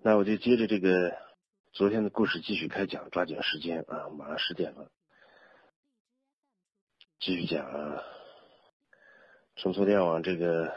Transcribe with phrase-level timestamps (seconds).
[0.00, 1.18] 那我就接着这个
[1.72, 4.92] 昨天的故事继续开讲，抓紧时间啊，马上十点了，
[7.18, 8.04] 继续讲啊。
[9.56, 10.72] 从昨天往这个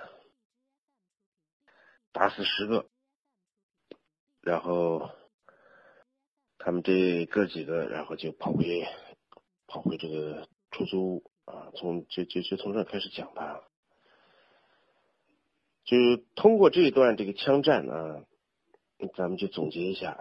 [2.12, 2.90] 打死十个，
[4.42, 5.12] 然后
[6.58, 8.88] 他们这哥几个，然后就跑回
[9.68, 13.62] 跑回这个出租屋啊，从就就就从这开始讲吧。
[15.84, 15.96] 就
[16.36, 18.26] 通过这一段这个枪战啊。
[19.10, 20.18] 咱们就总结一下，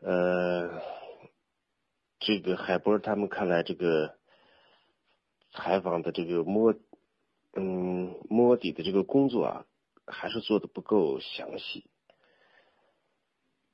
[0.00, 0.82] 呃，
[2.18, 4.18] 这个海波他们看来，这个
[5.52, 6.74] 采访的这个摸，
[7.52, 9.66] 嗯，摸底的这个工作啊，
[10.06, 11.88] 还是做的不够详细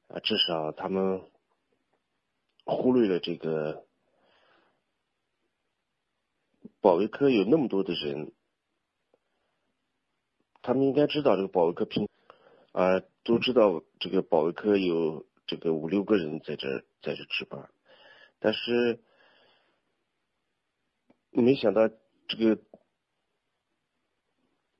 [0.08, 1.22] 啊，至少他们
[2.64, 3.86] 忽略了这个
[6.80, 8.32] 保卫科有那么多的人，
[10.62, 12.08] 他们应该知道这个保卫科平。
[12.74, 17.70] 啊，都知道这个保卫科有这个五六个人在这在这值班，
[18.40, 19.00] 但是
[21.30, 21.88] 没想到
[22.26, 22.60] 这个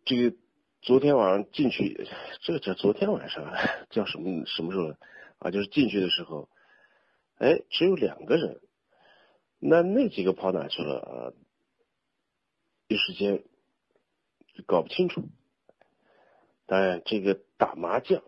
[0.05, 0.37] 这个
[0.83, 2.09] 昨天晚上进去，
[2.41, 3.55] 这这昨天晚上
[3.91, 4.97] 叫什么什么时候
[5.39, 5.53] 啊？
[5.53, 6.49] 就是进去的时候，
[7.37, 8.61] 哎，只有两个人，
[9.61, 11.31] 那那几个跑哪去了啊？
[12.89, 13.45] 一时间
[14.67, 15.23] 搞不清楚。
[16.67, 18.23] 当然，这个打麻将，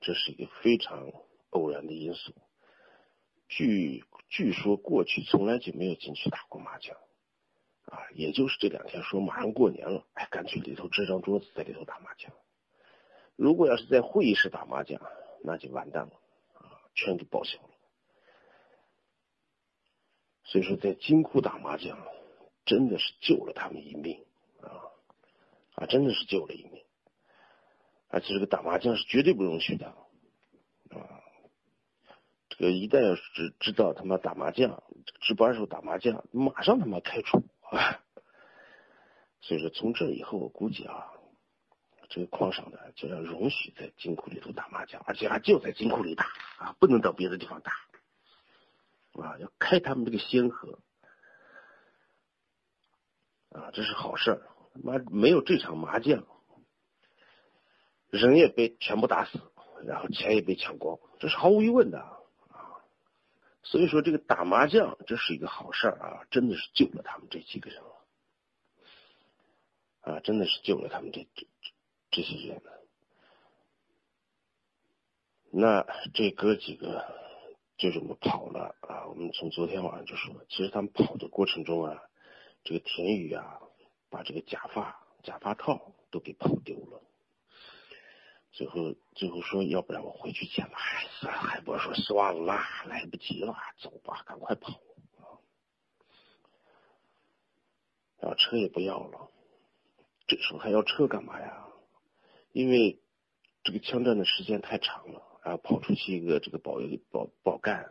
[0.00, 1.12] 这是一个非常
[1.50, 2.32] 偶然的因素。
[3.46, 6.96] 据据说过去从来就没有进去打过麻将，
[7.84, 12.32] 啊，也就是这两天说马上过年了，哎，干脆里头支张桌子在里头打麻将。
[13.36, 15.02] 如果要是在会议室打麻将，
[15.44, 16.14] 那就完蛋了，
[16.54, 17.68] 啊，全给报销了。
[20.44, 21.98] 所以说，在金库打麻将，
[22.64, 24.24] 真的是救了他们一命，
[24.62, 24.80] 啊，
[25.74, 26.81] 啊，真的是救了一命。
[28.12, 29.86] 而且这个打麻将是绝对不容许的，
[30.90, 31.24] 啊，
[32.50, 34.82] 这个一旦要是知知道他妈打麻将，
[35.22, 38.04] 值班时候打麻将，马上他妈开除啊！
[39.40, 41.10] 所以说从这以后，我估计啊，
[42.10, 46.26] 这个矿上的就要容许在金库里头打麻将，而且还就在金库里打
[46.58, 47.72] 啊，不能到别的地方打，
[49.22, 50.80] 啊，要开他们这个先河，
[53.48, 54.42] 啊，这是好事儿，
[54.84, 56.26] 妈没有这场麻将。
[58.12, 59.40] 人也被全部打死，
[59.86, 61.98] 然后钱也被抢光，这是毫无疑问的
[62.50, 62.84] 啊！
[63.62, 68.04] 所以说这个打麻将这是一个好事啊，真的是救了他们这几个人了
[70.02, 71.46] 啊，真的是救了他们这这
[72.10, 72.72] 这些人了。
[75.50, 77.06] 那这哥几个
[77.78, 79.06] 就这么跑了啊！
[79.06, 82.02] 我们从昨天晚上就说，其实他们跑的过程中啊，
[82.62, 83.58] 这个田宇啊，
[84.10, 87.00] 把这个假发假发套都给跑丢了。
[88.52, 90.76] 最后，最后说，要不然我回去捡吧。
[90.76, 94.78] 海波说：“算了，来不及了，走吧，赶快跑。”
[98.20, 99.30] 然后车也不要了，
[100.26, 101.66] 这时候还要车干嘛呀？
[102.52, 103.00] 因为
[103.64, 106.74] 这个枪战的时间太长了，然后跑出去一个这个保
[107.10, 107.90] 保保干，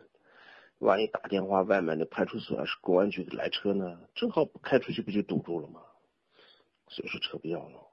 [0.78, 4.00] 万一打电话外面的派出所是公安局的来车呢？
[4.14, 5.82] 正好开出去不就堵住了吗？
[6.88, 7.91] 所以说车不要了。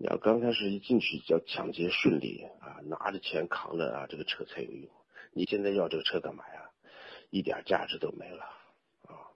[0.00, 4.88] 你要刚开始一进去叫抢劫顺利啊，拿着钱扛着啊，这个车才有用。
[5.32, 6.70] 你现在要这个车干嘛呀？
[7.30, 8.44] 一点价值都没了
[9.02, 9.28] 啊！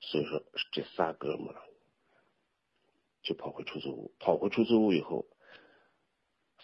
[0.00, 1.54] 所以说这仨哥们
[3.22, 5.26] 就跑回出租屋，跑回出租屋以后，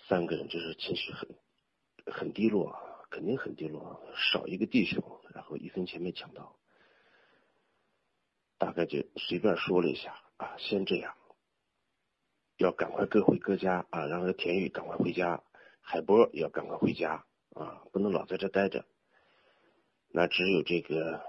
[0.06, 1.28] 三个人就是情绪很
[2.06, 2.78] 很低落，
[3.10, 5.02] 肯定很低落，少一个弟兄，
[5.34, 6.56] 然后一分钱没抢到，
[8.58, 11.16] 大概就随便说了一下啊，先这样。
[12.58, 14.06] 要赶快各回各家啊！
[14.06, 15.42] 让这田宇赶快回家，
[15.80, 17.82] 海波也要赶快回家啊！
[17.92, 18.86] 不能老在这待着。
[20.08, 21.22] 那只有这个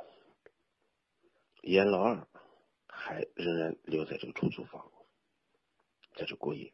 [1.62, 2.28] 严老二
[2.88, 4.90] 还仍然留在这个出租房，
[6.16, 6.72] 在这过夜。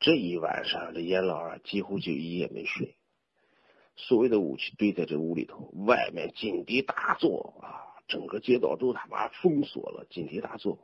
[0.00, 2.96] 这一晚上，这严老二几乎就一夜没睡。
[3.96, 7.96] 所谓的武器堆在这屋里头，外面警笛大作啊！
[8.06, 10.78] 整个街道都他妈封锁了，警笛大作，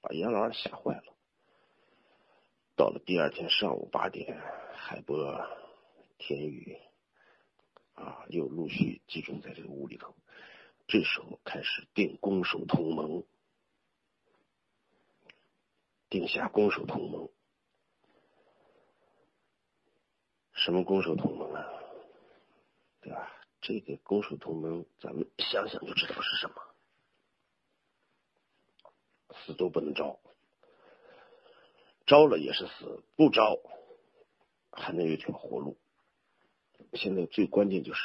[0.00, 1.14] 把严老二吓坏了。
[2.78, 4.40] 到了第二天上午八点，
[4.72, 5.44] 海波、
[6.16, 6.78] 田宇
[7.94, 10.14] 啊，又陆续集中在这个屋里头。
[10.86, 13.24] 这时候开始定攻守同盟，
[16.08, 17.28] 定下攻守同盟。
[20.52, 21.66] 什么攻守同盟啊？
[23.00, 23.28] 对吧？
[23.60, 26.54] 这个攻守同盟，咱们想想就知道是什么。
[29.34, 30.20] 死都不能招。
[32.08, 33.60] 招了也是死，不招
[34.72, 35.78] 还能有条活路。
[36.94, 38.00] 现在最关键就是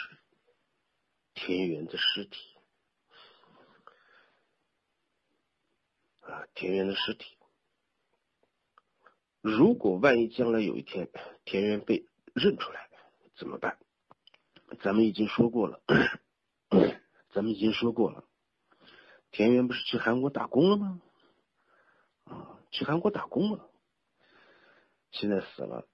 [1.34, 2.38] 田园的尸体
[6.20, 7.38] 啊，田园的尸体。
[9.40, 11.10] 如果万一将来有一天
[11.46, 12.90] 田园被认出来
[13.38, 13.80] 怎么办？
[14.82, 15.82] 咱们已经说过了，
[17.32, 18.26] 咱们已经说过了，
[19.32, 21.02] 田园不是去韩国打工了吗？
[22.26, 23.70] 啊，去韩国打工了，
[25.14, 25.88] 现在死了。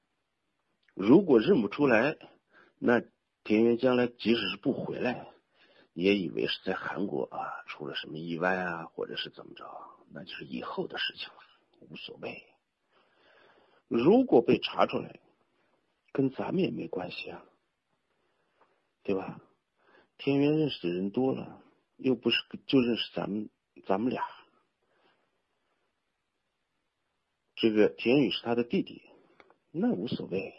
[0.96, 2.18] 如果认不出来，
[2.80, 3.02] 那
[3.44, 5.28] 田园将来即使是不回来，
[5.94, 9.66] 也以为是在韩国啊出了什么意外啊，或者是怎么着，
[10.12, 11.36] 那就是以后的事情了，
[11.82, 12.46] 无所谓。
[13.88, 15.20] 如果被查出来，
[16.12, 17.46] 跟咱们也没关系啊，
[19.04, 19.42] 对吧？
[20.18, 21.62] 田园认识的人多了，
[21.98, 23.50] 又不是就认识咱们
[23.86, 24.24] 咱们俩。
[27.56, 29.09] 这个田宇是他的弟弟，
[29.72, 30.54] 那无所谓，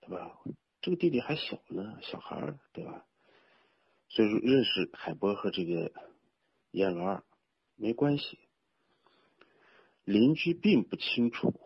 [0.00, 0.38] 对吧？
[0.80, 3.06] 这个弟弟还小呢，小孩儿，对吧？
[4.08, 5.92] 所以说认识海波和这个
[6.70, 7.24] 严老二
[7.76, 8.38] 没关系，
[10.04, 11.60] 邻居并不清楚，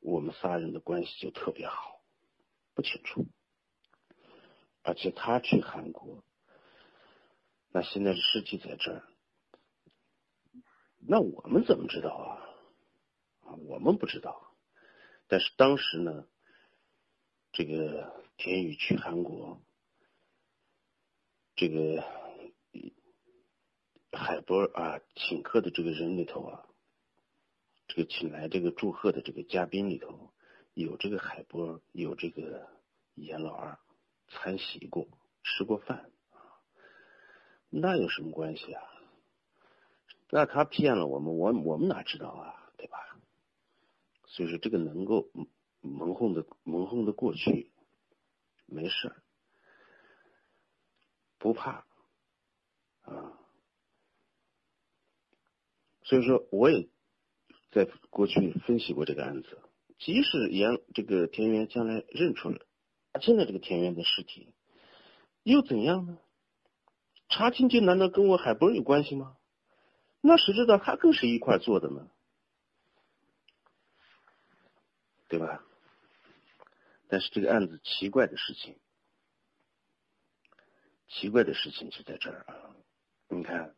[0.00, 2.00] 我们仨人的关系就特别好，
[2.74, 3.26] 不清楚。
[4.82, 6.22] 而且他去韩国，
[7.70, 9.02] 那现在尸体在这儿，
[10.98, 12.42] 那我们怎么知道啊？
[13.40, 14.45] 啊，我们不知道，
[15.28, 16.26] 但是当时呢，
[17.52, 19.60] 这个田宇去韩国，
[21.54, 22.04] 这个
[24.12, 26.66] 海波啊请客的这个人里头啊，
[27.88, 30.32] 这个请来这个祝贺的这个嘉宾里头，
[30.74, 32.68] 有这个海波，有这个
[33.14, 33.78] 严老二
[34.28, 35.08] 参席过，
[35.42, 36.10] 吃过饭
[37.68, 38.82] 那有什么关系啊？
[40.30, 43.15] 那他骗了我们，我我们哪知道啊，对吧？
[44.36, 45.30] 就是，这个能够
[45.80, 47.72] 蒙混的蒙混的过去，
[48.66, 49.22] 没事儿，
[51.38, 51.86] 不怕
[53.00, 53.40] 啊。
[56.02, 56.90] 所以说，我也
[57.70, 59.58] 在过去分析过这个案子。
[59.98, 62.66] 即使严这个田园将来认出了
[63.22, 64.52] 现在这个田园的尸体，
[65.44, 66.18] 又怎样呢？
[67.30, 69.38] 查清就难道跟我海波有关系吗？
[70.20, 72.10] 那谁知道他跟谁一块做的呢？
[75.28, 75.62] 对吧？
[77.08, 78.80] 但是这个案子奇怪的事情，
[81.06, 82.74] 奇怪的事情就在这儿啊！
[83.28, 83.76] 你看，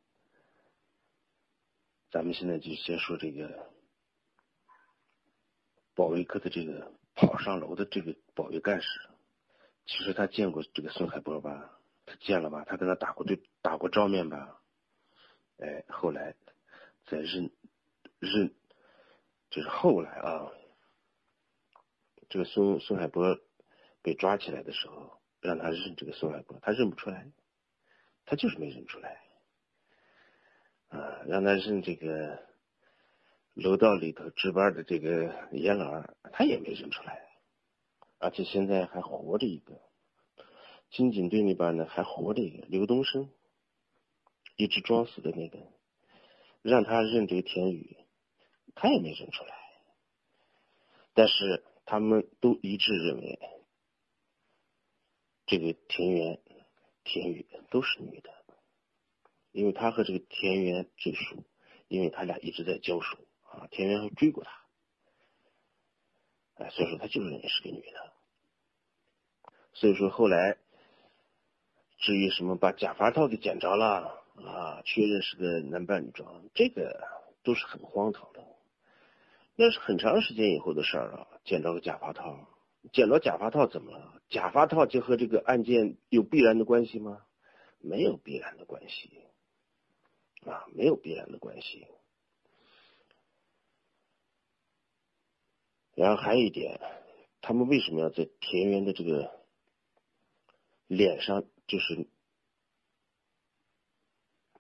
[2.11, 3.71] 咱们现在就先说这个
[5.95, 8.89] 保卫科的这个跑上楼的这个保卫干事，
[9.85, 11.79] 其实他见过这个孙海波吧？
[12.07, 12.65] 他见了吧？
[12.65, 14.59] 他跟他打过对打过照面吧？
[15.59, 16.35] 哎，后来
[17.05, 17.51] 在认
[18.21, 18.55] 认，
[19.51, 20.51] 就是后来啊。
[22.29, 23.39] 这个孙孙海波
[24.03, 27.27] 被抓起来的时候，让他认这个孙海波，他认不出来，
[28.27, 29.23] 他就是没认出来。
[30.89, 32.47] 啊，让他认这个
[33.55, 37.27] 楼道里头值班的这个严老二，他也没认出来。
[38.19, 39.81] 而且现在还活着一个，
[40.91, 43.31] 刑警队那边呢还活着一个刘东升，
[44.57, 45.59] 一直装死的那个，
[46.61, 47.97] 让他认这个田宇，
[48.75, 49.55] 他也没认出来。
[51.15, 51.65] 但是。
[51.91, 53.39] 他们都一致认为，
[55.47, 56.39] 这个田园、
[57.03, 58.31] 田宇都是女的，
[59.53, 61.43] 因为他和这个田园最熟，
[61.89, 64.67] 因为他俩一直在交手啊，田园还追过他，
[66.57, 68.13] 哎，所以说他就认为是个女的。
[69.73, 70.59] 所以说后来，
[71.97, 77.09] 至于什么把假发套给捡着了啊，确认是个男扮女装，这个
[77.43, 78.48] 都是很荒唐的。
[79.61, 81.41] 那是很长时间以后的事儿了。
[81.45, 82.49] 捡到个假发套，
[82.93, 84.23] 捡到假发套怎么了？
[84.29, 87.27] 假发套就和这个案件有必然的关系吗？
[87.81, 89.25] 没有必然的关系，
[90.47, 91.89] 啊，没有必然的关系。
[95.97, 96.81] 然后还有一点，
[97.41, 99.43] 他们为什么要在田园的这个
[100.87, 102.07] 脸上就是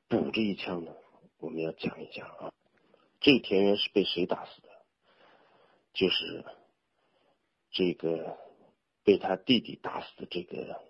[0.08, 0.92] 补这一枪呢？
[1.38, 2.52] 我们要讲一讲啊，
[3.20, 4.67] 这个田园是被谁打死的？
[5.94, 6.44] 就是
[7.70, 8.38] 这个
[9.02, 10.80] 被他弟弟打死的这个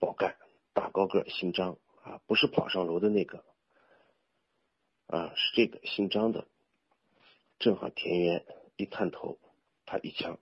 [0.00, 0.36] 宝干，
[0.72, 3.44] 大高个姓张啊，不是跑上楼的那个
[5.06, 6.48] 啊，是这个姓张的。
[7.60, 8.44] 正好田园
[8.76, 9.38] 一探头，
[9.86, 10.38] 他一枪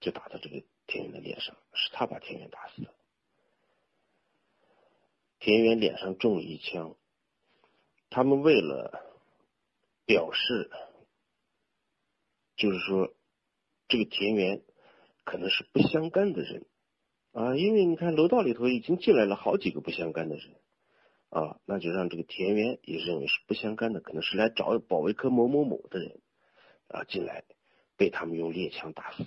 [0.00, 2.94] 就打到这个田园的脸上，是他把田园打死的。
[5.40, 6.94] 田园脸上中了一枪，
[8.08, 9.04] 他们为了
[10.06, 10.70] 表示。
[12.62, 13.12] 就是说，
[13.88, 14.62] 这个田园
[15.24, 16.64] 可能是不相干的人
[17.32, 20.54] 啊，因为你看楼道里头已经进来了好几个不相干的人
[21.28, 26.20] 啊，那就让这个田园也认为是不相干的，可能是来找保卫科某某某的人
[26.86, 27.42] 啊进来，
[27.96, 29.24] 被他们用猎枪打死，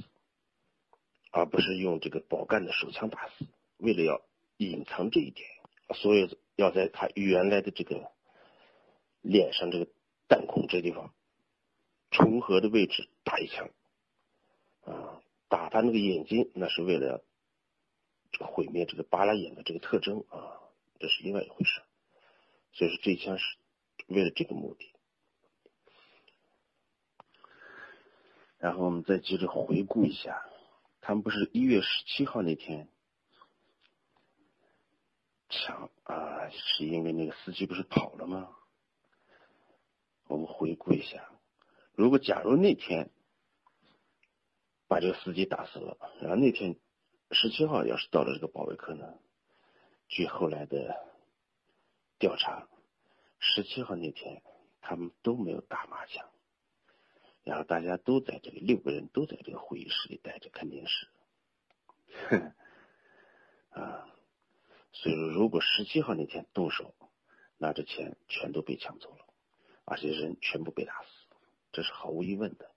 [1.33, 3.45] 而不是用这个保干的手枪打死。
[3.75, 4.21] 为了要
[4.55, 5.45] 隐藏这一点，
[5.93, 8.13] 所以要在他原来的这个
[9.19, 9.89] 脸上这个
[10.29, 11.13] 弹孔这地方
[12.15, 13.69] 重合的位置打一枪
[14.85, 15.21] 啊。
[15.49, 17.23] 打他那个眼睛，那是为了
[18.39, 20.59] 毁灭这个巴拉眼的这个特征啊，
[20.99, 21.81] 这是另外一回事。
[22.73, 23.57] 所以说这一枪是
[24.07, 24.91] 为了这个目的。
[28.57, 30.43] 然后我们再接着回顾一下，
[30.99, 32.89] 他们不是一月十七号那天
[35.49, 38.49] 抢啊，是因为那个司机不是跑了吗？
[40.27, 41.29] 我们回顾一下，
[41.95, 43.09] 如果假如那天。
[44.87, 46.75] 把这个司机打死了，然后那天
[47.31, 49.17] 十七号要是到了这个保卫科呢？
[50.07, 50.95] 据后来的
[52.19, 52.67] 调查，
[53.39, 54.43] 十七号那天
[54.81, 56.29] 他们都没有打麻将，
[57.43, 61.07] 然后大家都在这个六个人都在这个会议室里待着看电视，
[63.73, 64.07] 啊，
[64.93, 66.93] 所以说如果十七号那天动手，
[67.57, 69.25] 那这钱全都被抢走了，
[69.83, 71.09] 而且人全部被打死，
[71.75, 72.71] 这是毫无疑问的。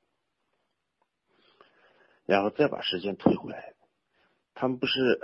[2.26, 3.74] 然后再把时间推回来，
[4.54, 5.20] 他们不是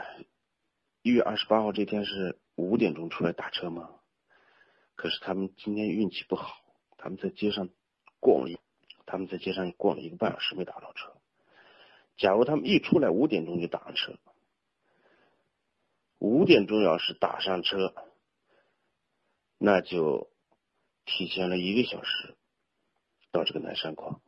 [1.02, 3.90] 一月二十八号这天是五点钟出来打车吗？
[4.94, 6.54] 可是他们今天运气不好，
[6.96, 7.68] 他们在街上
[8.20, 8.60] 逛了一，
[9.06, 11.12] 他们在街上逛了一个半小时没打到车。
[12.16, 14.16] 假如他们一出来五点钟就打上车，
[16.18, 17.92] 五点钟要是打上车，
[19.58, 20.30] 那就
[21.04, 22.36] 提前了一个小时
[23.34, 24.20] 到这个南山矿，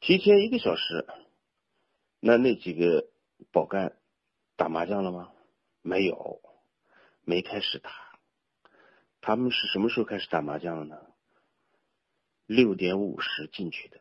[0.00, 1.06] 提前一个小时。
[2.18, 3.10] 那那几个
[3.52, 3.98] 保干
[4.56, 5.30] 打麻将了吗？
[5.82, 6.40] 没有，
[7.24, 7.90] 没开始打。
[9.20, 11.06] 他们是什么时候开始打麻将的呢？
[12.46, 14.00] 六点五十进去的。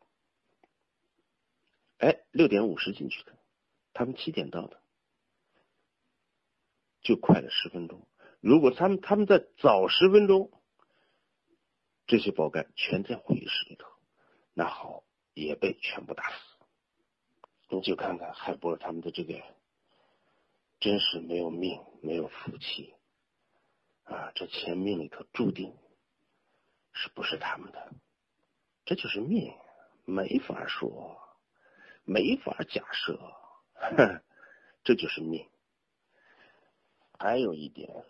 [1.98, 3.34] 哎，六点五十进去的，
[3.92, 4.80] 他们七点到的，
[7.02, 8.08] 就快了十分钟。
[8.40, 10.50] 如果他们他们在早十分钟，
[12.06, 13.88] 这些保干全在会议室里头，
[14.54, 16.36] 那好，也被全部打死。
[17.70, 19.42] 你就看看海波他们的这个，
[20.80, 22.94] 真是没有命，没有福气
[24.04, 24.32] 啊！
[24.36, 25.76] 这钱命里头注定
[26.92, 27.94] 是不是他们的？
[28.86, 29.56] 这就是命，
[30.06, 31.20] 没法说，
[32.04, 33.18] 没法假设，
[34.84, 35.50] 这就是命。
[37.18, 38.04] 还有一点，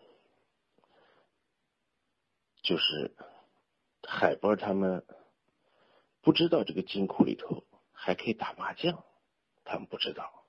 [2.63, 3.15] 就是
[4.07, 5.05] 海波他们
[6.21, 9.03] 不知道这个金库里头还可以打麻将。
[9.65, 10.45] 他们不知道，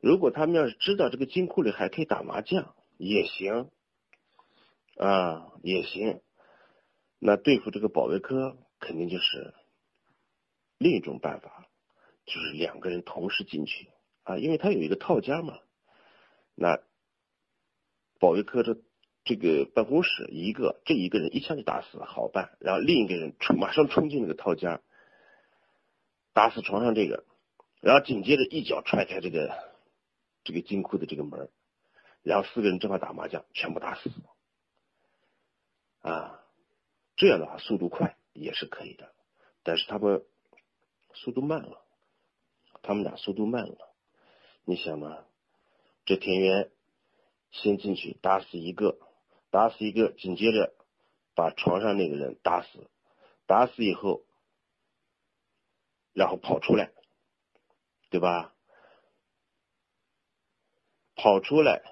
[0.00, 3.70] 如果他们要是知道这个金库里还可以打麻将，也行，
[4.96, 6.20] 啊，也行，
[7.20, 9.54] 那对付这个保卫科肯定就是
[10.76, 11.68] 另一种办法，
[12.24, 13.90] 就是两个人同时进去
[14.24, 15.60] 啊，因为他有一个套间嘛，
[16.56, 16.80] 那
[18.18, 18.76] 保卫科的
[19.26, 24.80] 这个办公室一个这一个人一枪就打死了，好办，然后另一个人冲马上冲进那个套间，
[26.32, 27.24] 打死床上这个。
[27.80, 29.54] 然后紧接着一脚踹开这个
[30.44, 31.50] 这个金库的这个门，
[32.22, 34.10] 然后四个人正好打麻将，全部打死。
[36.00, 36.40] 啊，
[37.16, 39.12] 这样的话速度快也是可以的，
[39.62, 40.24] 但是他们
[41.14, 41.82] 速度慢了，
[42.82, 43.94] 他们俩速度慢了。
[44.64, 45.24] 你想嘛，
[46.04, 46.70] 这田园
[47.50, 48.98] 先进去打死一个，
[49.50, 50.74] 打死一个，紧接着
[51.34, 52.90] 把床上那个人打死，
[53.46, 54.24] 打死以后，
[56.12, 56.92] 然后跑出来。
[58.08, 58.54] 对吧？
[61.16, 61.82] 跑出来，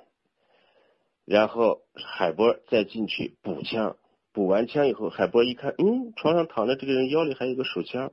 [1.24, 3.98] 然后海波再进去补枪，
[4.32, 8.12] 补完枪以后，海波一看，嗯，床上躺着这个人腰里还有个手枪，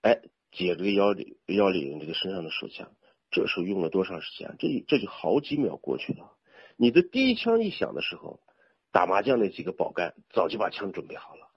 [0.00, 0.22] 哎，
[0.52, 2.92] 解这个腰里腰里人这个身上的手枪，
[3.32, 4.54] 这时候用了多长时间？
[4.60, 6.36] 这这就好几秒过去了。
[6.76, 8.40] 你的第一枪一响的时候，
[8.90, 11.48] 打麻将那几个保干早就把枪准备好了，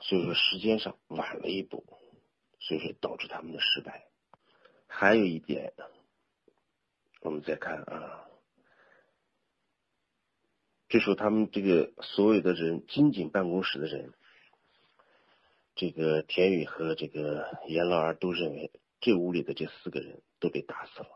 [0.00, 1.84] 所以说时间上晚了一步。
[2.60, 4.08] 所以说导致他们的失败。
[4.88, 5.72] 还有一点，
[7.20, 8.28] 我们再看啊，
[10.88, 14.12] 这时候他们这个所有的人，金井办公室的人，
[15.76, 21.08] 这个田宇和这个严老二都认为这屋里的这四个人都被打死了，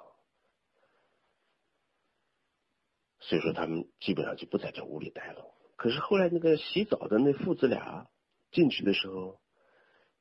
[3.23, 5.47] 所以说他们基本上就不在这屋里待了。
[5.77, 8.07] 可是后来那个洗澡的那父子俩
[8.53, 9.41] 进去的时候。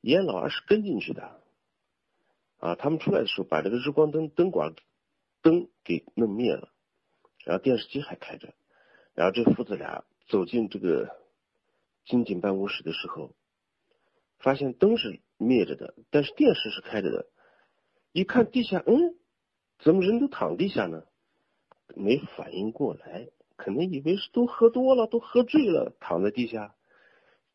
[0.04, 1.40] 严老二是跟进去的，
[2.58, 4.74] 啊，他们出来的时候把这个日光灯灯管
[5.42, 6.70] 灯给弄灭了，
[7.44, 8.52] 然后电视机还开着，
[9.14, 11.16] 然后这父子俩走进这个
[12.04, 13.36] 金警办公室的时候，
[14.40, 17.26] 发现灯是灭着的，但是电视是开着的，
[18.10, 19.14] 一看地下，嗯，
[19.78, 21.04] 怎么人都躺地下呢？
[21.96, 26.74] 没反应过来，可能以为是都喝多了，都喝醉了，躺在地下。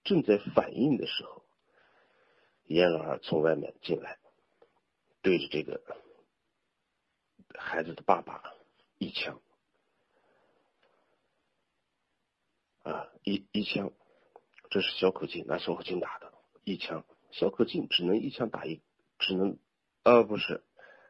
[0.03, 1.43] 正在反应的时候，
[2.63, 4.19] 严老二从外面进来，
[5.21, 5.81] 对着这个
[7.53, 8.41] 孩子的爸爸
[8.97, 9.41] 一枪，
[12.83, 13.91] 啊，一一枪，
[14.69, 16.31] 这是小口径，拿小口径打的，
[16.63, 18.81] 一枪，小口径只能一枪打一，
[19.19, 19.59] 只能，
[20.03, 20.63] 呃，不是，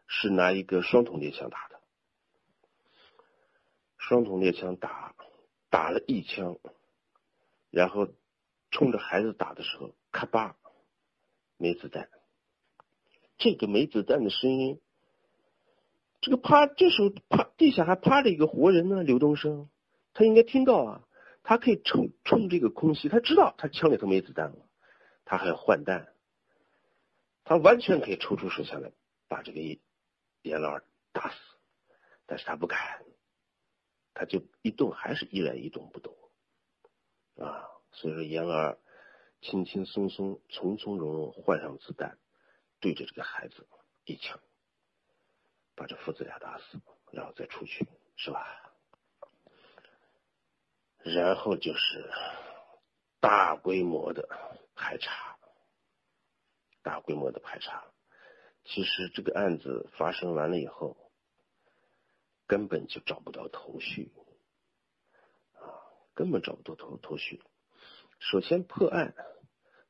[0.07, 1.76] 是拿一个双筒猎枪打的。
[4.07, 5.13] 双筒猎枪打
[5.69, 6.59] 打了一枪，
[7.69, 8.07] 然后
[8.71, 10.55] 冲着孩子打的时候，咔吧，
[11.57, 12.09] 没子弹。
[13.37, 14.79] 这个没子弹的声音，
[16.21, 19.69] 这个趴这时候趴地下还趴着一个活人呢，刘东升，
[20.13, 21.03] 他应该听到啊，
[21.43, 24.69] 他可以冲冲这个空隙，他知道他枪里头没子弹了，
[25.25, 26.07] 他还要换弹，
[27.43, 28.93] 他完全可以抽出手枪来
[29.27, 29.59] 把这个
[30.43, 31.35] 严老二打死，
[32.25, 32.79] 但是他不敢。
[34.19, 36.17] 他就一动还是依然一动不动，
[37.35, 38.79] 啊，所以说严儿
[39.41, 42.17] 轻轻松松、从从容容换上子弹，
[42.79, 43.67] 对着这个孩子
[44.05, 44.39] 一枪，
[45.75, 46.81] 把这父子俩打死，
[47.11, 48.73] 然后再出去，是吧？
[51.03, 52.09] 然后就是
[53.19, 54.27] 大规模的
[54.73, 55.37] 排查，
[56.81, 57.85] 大规模的排查。
[58.63, 60.97] 其实这个案子发生完了以后。
[62.47, 64.11] 根本就找不到头绪，
[65.53, 65.67] 啊，
[66.15, 67.43] 根本找不到头头绪。
[68.19, 69.13] 首先破案，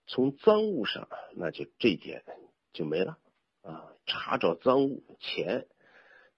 [0.07, 2.25] 从赃物上，那就这一点
[2.73, 3.19] 就没了，
[3.61, 5.67] 啊，查找赃物钱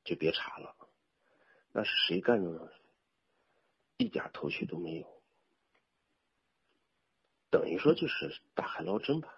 [0.03, 0.75] 就别查了，
[1.71, 2.69] 那是谁干的呢？
[3.97, 5.21] 一点头绪都没有，
[7.49, 9.33] 等于说就是大海捞针吧，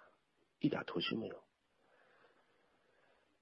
[0.58, 1.42] 一点头绪没有。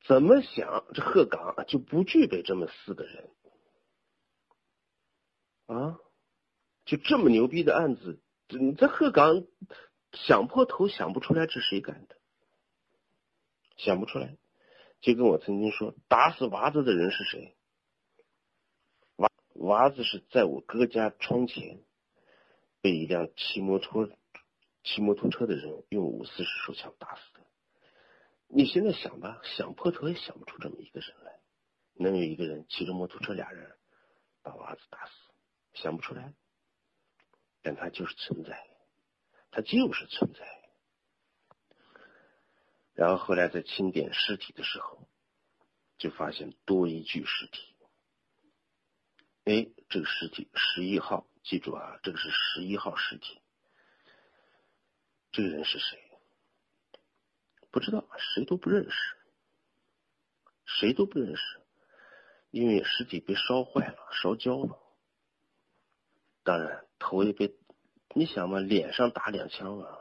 [0.07, 3.29] 怎么想，这鹤岗就不具备这么四个人
[5.75, 5.99] 啊？
[6.85, 9.47] 就这么牛逼的案子，你在鹤岗
[10.13, 12.17] 想破头想不出来，这谁干的？
[13.77, 14.37] 想不出来，
[15.01, 17.57] 就跟我曾经说，打死娃子的人是谁？
[19.17, 21.85] 娃娃子是在我哥家窗前
[22.81, 24.11] 被一辆骑摩托
[24.83, 27.41] 骑摩托车的人用五四式手枪打死的。
[28.49, 31.39] 你现在想吧，想破头也想不出这么一个人来，
[31.95, 33.71] 能有一个人骑着摩托车，俩人
[34.43, 35.13] 把娃子打死，
[35.75, 36.35] 想不出来，
[37.63, 38.69] 但他就是存在，
[39.51, 40.61] 他就是存在。
[42.95, 45.09] 然后后来在清点尸体的时候，
[45.97, 47.77] 就发现多一具尸体。
[49.45, 53.41] 哎，这个尸体十一号，记住啊，这个是十一号尸体，
[55.33, 55.99] 这个人是谁？
[57.71, 59.17] 不知道，谁都不认识，
[60.67, 61.61] 谁都不认识，
[62.51, 64.80] 因为尸体被烧坏了，烧焦了。
[66.51, 67.55] 当然，头也被，
[68.13, 70.01] 你想嘛，脸上打两枪啊，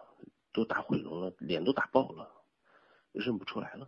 [0.51, 2.31] 都打毁容了，脸都打爆了，
[3.11, 3.87] 认不出来了。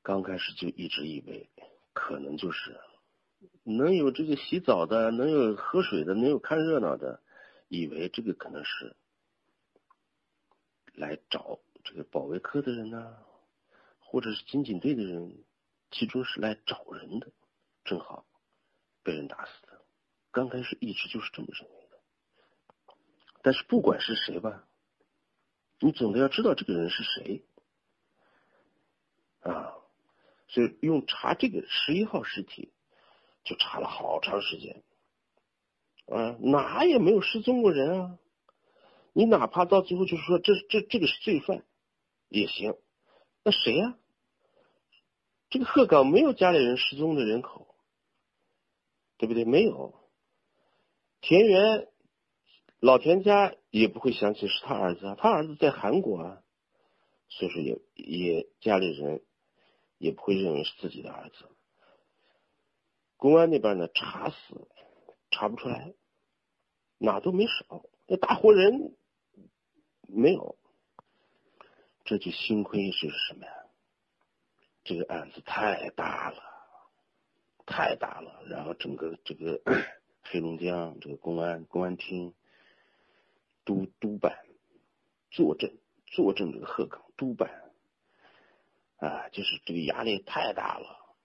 [0.00, 1.50] 刚开始就一直以为，
[1.92, 2.80] 可能就是
[3.64, 7.20] 能有这个洗澡的，能有喝水的，能有看热闹的，
[7.66, 8.94] 以为这个可能是。
[10.94, 13.16] 来找这个保卫科的人呢，
[13.98, 15.42] 或者是刑警队的人，
[15.90, 17.32] 其中是来找人的，
[17.82, 18.24] 正好
[19.02, 19.71] 被人打死的。
[20.32, 22.00] 刚开始一直就是这么认为的，
[23.42, 24.66] 但是不管是谁吧，
[25.78, 27.44] 你总得要知道这个人是谁
[29.42, 29.74] 啊。
[30.48, 32.72] 所以用查这个十一号尸体，
[33.44, 34.82] 就查了好长时间，
[36.06, 38.18] 啊，哪也没有失踪过人啊。
[39.12, 41.64] 你哪怕到最后就是说这这这个是罪犯
[42.28, 42.74] 也行，
[43.44, 43.98] 那谁呀？
[45.50, 47.74] 这个鹤岗没有家里人失踪的人口，
[49.18, 49.44] 对不对？
[49.44, 49.94] 没有。
[51.22, 51.88] 田园
[52.80, 56.42] 老田家也不会想起是他儿子，他儿子在韩国啊，
[57.28, 59.22] 所以说也也家里人
[59.98, 61.48] 也不会认为是自己的儿子。
[63.16, 64.68] 公安那边呢查死
[65.30, 65.94] 查不出来，
[66.98, 68.96] 哪都没少，那大活人。
[70.14, 70.58] 没有，
[72.04, 73.52] 这就幸亏是什么呀？
[74.84, 76.42] 这个案子太大了，
[77.64, 78.42] 太大了。
[78.50, 79.62] 然后整个这个
[80.22, 82.34] 黑龙江这个公安公安厅
[83.64, 84.38] 督督办
[85.30, 87.72] 坐镇坐镇这个鹤岗督办，
[88.96, 91.16] 啊，就是这个压力太大了，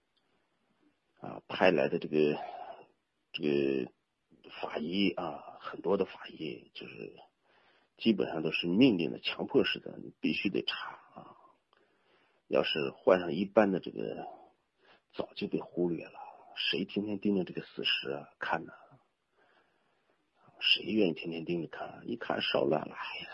[1.20, 2.38] 啊，派来的这个
[3.34, 3.92] 这个
[4.62, 7.16] 法医啊，很多的法医就是
[7.98, 11.36] 基本上都是命令的、强迫式的，你必须得查啊。
[12.48, 14.26] 要是换上一般的这个，
[15.14, 16.20] 早就被忽略了。
[16.56, 18.74] 谁天天盯着这个死尸看呢？
[20.60, 22.04] 谁愿意天天盯着看？
[22.06, 23.30] 一看烧烂了，哎呀，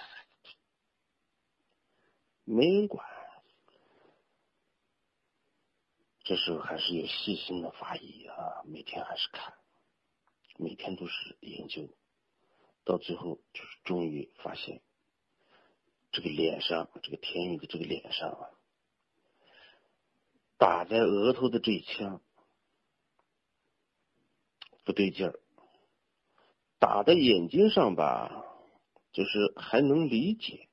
[2.44, 3.08] 没人管。
[6.26, 9.54] 这时候还是有细心的法医啊，每天还是看，
[10.58, 11.90] 每天都是研究，
[12.86, 14.82] 到最后就是终于发现，
[16.14, 18.50] 这个脸上，这个田宇的这个脸上啊，
[20.58, 22.22] 打在额头的这一枪
[24.86, 25.40] 不对劲儿，
[26.84, 28.44] 打在眼睛上吧，
[29.14, 30.68] 就是还能理解。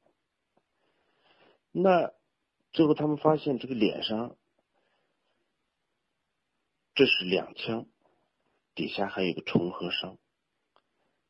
[1.71, 2.13] 那
[2.73, 4.37] 最后他们发现这个脸上。
[6.97, 7.87] 这是两枪，
[8.75, 10.19] 底下还有一个重合伤，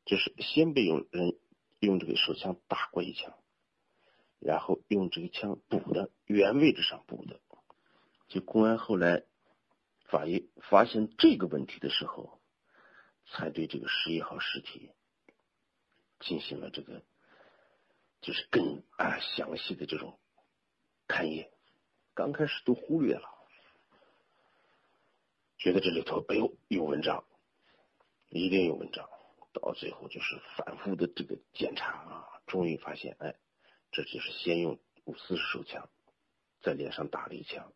[0.06, 1.38] 就是先被有人
[1.78, 3.34] 用这个手枪打过一枪，
[4.38, 7.38] 然后用这个枪补的原位置上补的。
[8.28, 9.24] 就公安后来
[10.06, 12.39] 法医发现这个问题的时候，
[13.32, 14.90] 才对这个十一号尸体
[16.18, 17.02] 进行了这个
[18.20, 20.18] 就是更啊详细的这种
[21.08, 21.50] 勘验，
[22.14, 23.28] 刚开始都忽略了。
[25.58, 27.24] 觉得这里头哎呦有文章，
[28.28, 29.08] 一定有文章，
[29.52, 33.34] 到最后就是反复的这个检查啊，终于发现，哎，
[33.92, 35.88] 这就是先用五四手枪
[36.62, 37.72] 在脸上打了一枪，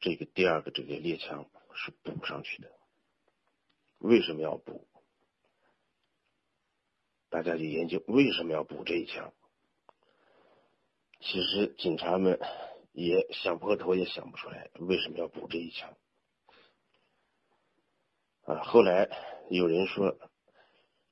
[0.00, 2.70] 这个第二个这个猎枪是补上去的。
[4.02, 4.86] 为什么要补？
[7.30, 9.32] 大家就研究为什么要补这一枪。
[11.20, 12.40] 其实警察们
[12.92, 15.96] 也想破头也想不出来为什么要补这一枪。
[18.42, 19.08] 啊，后来
[19.48, 20.18] 有人说，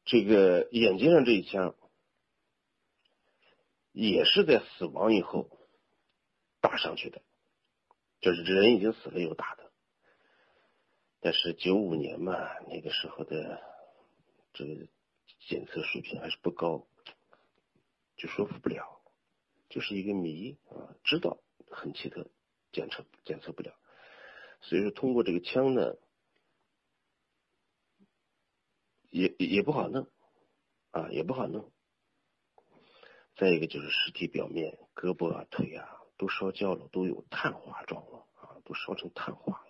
[0.05, 1.76] 这个眼睛上这一枪，
[3.92, 5.48] 也是在死亡以后
[6.61, 7.22] 打上去的，
[8.20, 9.69] 就是人已经死了又打的。
[11.20, 12.35] 但是九五年嘛，
[12.68, 13.61] 那个时候的
[14.52, 14.87] 这个
[15.38, 16.87] 检测水平还是不高，
[18.16, 19.00] 就说服不了，
[19.68, 22.26] 就是一个谜啊，知道很奇特，
[22.72, 23.74] 检测检测不了，
[24.61, 25.96] 所以说通过这个枪呢。
[29.12, 30.06] 也也不好弄，
[30.92, 31.72] 啊，也不好弄。
[33.35, 39.69] 再一个就是尸体表面，胳膊啊、腿啊都烧焦了，都有碳化状了，啊，都烧成碳化了。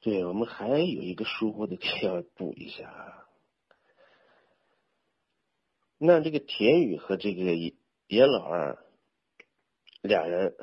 [0.00, 3.28] 对我们还有一个疏忽的要补一下。
[5.98, 7.54] 那这个田宇和这个
[8.06, 8.84] 严老二
[10.00, 10.56] 俩人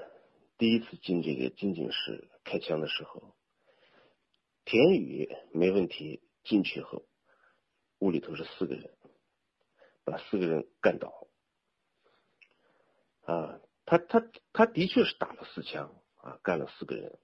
[0.58, 3.36] 第一次进这个金井室开枪的时候。
[4.66, 7.06] 田宇没问题，进去后，
[8.00, 8.98] 屋里头是四个人，
[10.04, 11.28] 把四个人干倒。
[13.22, 17.18] 啊，他他他的确是打了四枪啊，干了四个人，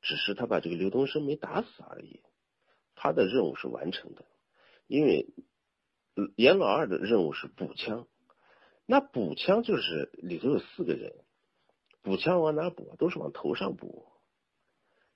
[0.00, 2.22] 只是他把这个刘东升没打死而已。
[2.94, 4.26] 他的任务是完成的，
[4.86, 5.26] 因为
[6.36, 8.06] 严老二的任务是补枪，
[8.86, 11.14] 那补枪就是里头有四个人，
[12.02, 12.96] 补枪往哪补？
[12.98, 14.08] 都是往头上补。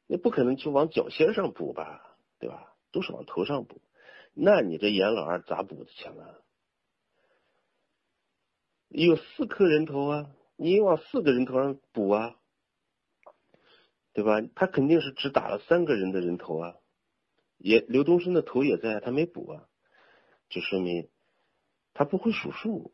[0.07, 2.75] 你不可能就往脚心上补吧，对吧？
[2.93, 3.83] 都是往头上补，
[4.35, 6.39] 那你这严老二咋补的枪啊？
[8.89, 12.37] 有四颗人头啊，你往四个人头上补啊，
[14.15, 14.41] 对吧？
[14.55, 16.77] 他肯定是只打了三个人的人头啊，
[17.59, 19.69] 也刘东升的头也在，他没补啊，
[20.49, 21.11] 就说明
[21.93, 22.93] 他不会数数，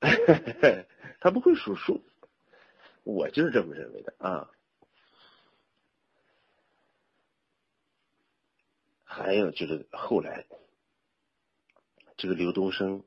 [1.20, 2.02] 他不会数数，
[3.02, 4.50] 我就是这么认为的啊。
[9.04, 10.46] 还有就是后来，
[12.16, 13.04] 这个刘东升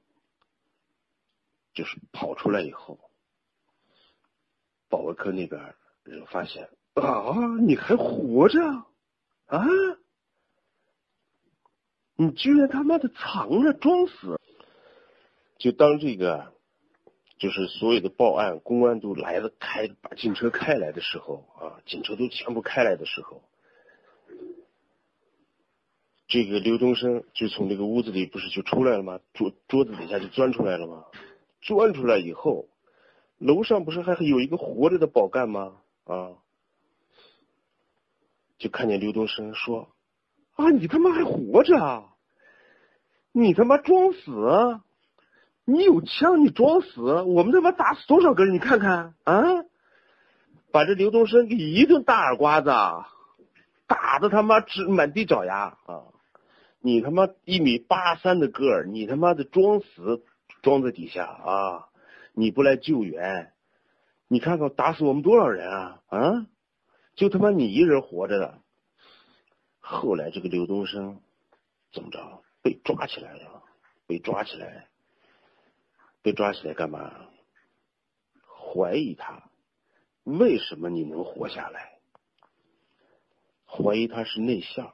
[1.73, 3.09] 就是跑出来以后，
[4.89, 6.69] 保卫科那边人发现
[7.01, 8.59] 啊，你还活着
[9.45, 9.65] 啊？
[12.15, 14.39] 你居然他妈的藏着装死！
[15.59, 16.53] 就当这个
[17.37, 23.43] 就是所有的报案公安都来了，开把警车开来的时候啊，警车都全部开来的时候。
[26.27, 29.19] 这个刘东升就从这个屋子里不是就出来了吗？
[29.33, 31.05] 桌桌子底下就钻出来了吗？
[31.61, 32.67] 钻出来以后，
[33.37, 35.77] 楼上不是还有一个活着的保干吗？
[36.03, 36.33] 啊，
[38.57, 39.89] 就看见刘东升说
[40.55, 42.03] ：“啊，你他妈还活着啊？
[43.31, 44.81] 你他妈装死！
[45.65, 48.53] 你有枪，你装死，我们他妈打死多少个人？
[48.53, 49.43] 你看看啊，
[50.71, 52.69] 把这刘东升给一顿大耳刮子，
[53.85, 56.03] 打的他妈直满地找牙啊！
[56.79, 60.23] 你他妈一米八三的个儿，你他妈的装死
[60.61, 61.89] 装在底下啊！
[62.33, 63.51] 你不来救援，
[64.27, 66.45] 你看看打死我们多少人啊啊！
[67.17, 68.61] 就他妈你一人活着的。
[69.79, 71.19] 后来这个刘东升
[71.91, 72.43] 怎么着？
[72.61, 73.63] 被抓起来了，
[74.05, 74.87] 被抓起来。
[76.21, 77.27] 被抓起来干嘛？
[78.45, 79.49] 怀疑他，
[80.23, 81.97] 为什么你能活下来？
[83.65, 84.85] 怀疑他是内线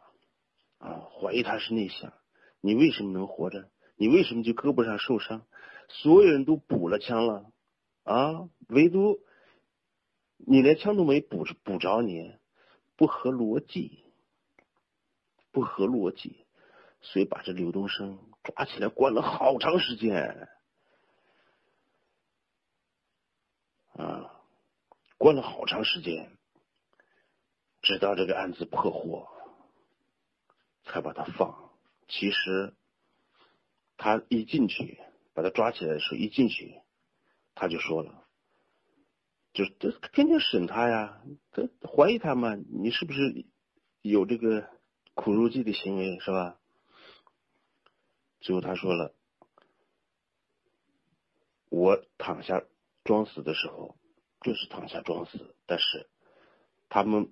[0.78, 1.08] 啊！
[1.12, 2.14] 怀疑他是内线，
[2.62, 3.70] 你为什么能活着？
[3.96, 5.46] 你为什么就胳膊上受伤？
[5.90, 7.52] 所有人都补了枪了
[8.04, 9.20] 啊，唯独
[10.46, 12.36] 你连枪都没补着，补着你，
[12.96, 14.04] 不合逻辑，
[15.52, 16.46] 不合逻辑，
[17.02, 20.50] 所以把这刘东升抓起来关了好长时间。
[23.94, 24.42] 啊，
[25.18, 26.36] 关了好长时间，
[27.82, 29.28] 直到这个案子破获，
[30.84, 31.72] 才把他放。
[32.08, 32.74] 其实
[33.96, 35.00] 他一进去，
[35.34, 36.82] 把他抓起来的时候，一进去
[37.56, 38.23] 他就说了，
[39.54, 43.46] 就这天天审他呀，他怀疑他嘛，你是不是
[44.02, 44.68] 有这个
[45.14, 46.60] 苦肉计的行为，是吧？
[48.42, 49.14] 最后他说了，
[51.70, 52.64] 我躺下。
[53.06, 53.98] 装死的时候，
[54.40, 55.58] 就是躺下装死。
[55.66, 56.08] 但是
[56.88, 57.28] 他们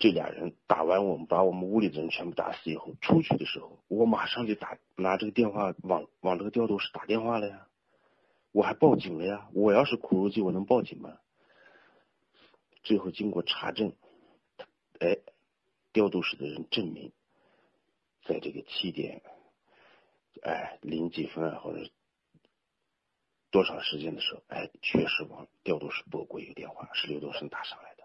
[0.00, 7.68] 这俩人打完我们，把我们屋里的人全部打死以后，出去的时候，我马上就打拿这个电话往往这个调度室打电话了呀，
[8.50, 9.48] 我还报警了呀。
[9.54, 11.16] 我要是苦肉计，我能报警吗？
[12.82, 13.96] 最后经过查证，
[15.00, 15.18] 哎，
[15.92, 17.12] 调度室的人证明，
[18.24, 19.22] 在这个七点，
[20.42, 21.90] 哎零几分啊或者。
[23.50, 28.04] 多长时间的时候，哎，确实往调度室拨过一个电话，是刘东升打上来的。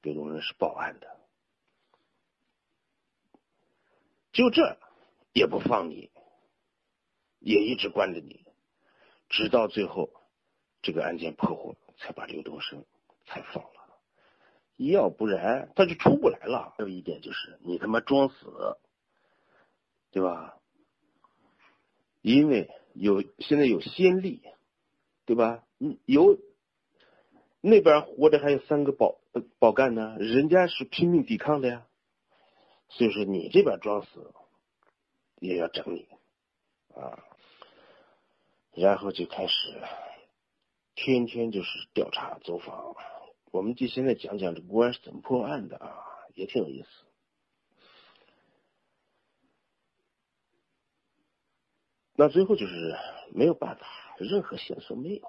[0.00, 1.20] 刘东升是报案的，
[4.32, 4.78] 就这
[5.34, 6.10] 也不放你，
[7.38, 8.46] 也一直关着你，
[9.28, 10.10] 直到最后
[10.80, 12.86] 这个案件破获，才把刘东升
[13.26, 13.75] 才放了。
[14.76, 16.74] 要不然他就出不来了。
[16.76, 18.78] 还有一点就是你他妈装死，
[20.10, 20.56] 对吧？
[22.22, 22.70] 因为。
[22.98, 24.40] 有现在有先例，
[25.26, 25.62] 对吧？
[25.78, 26.38] 嗯，有
[27.60, 29.20] 那边活着还有三个保
[29.58, 31.86] 保干呢，人家是拼命抵抗的呀。
[32.88, 34.32] 所以说你这边装死
[35.40, 36.08] 也要整你
[36.94, 37.22] 啊，
[38.72, 39.54] 然后就开始
[40.94, 42.96] 天天就是调查走访。
[43.56, 46.88] 我们就现在讲讲这公安是怎么破案的啊，也挺有意思。
[52.14, 52.98] 那最后就是
[53.32, 53.86] 没有办法，
[54.18, 55.22] 任何线索没有，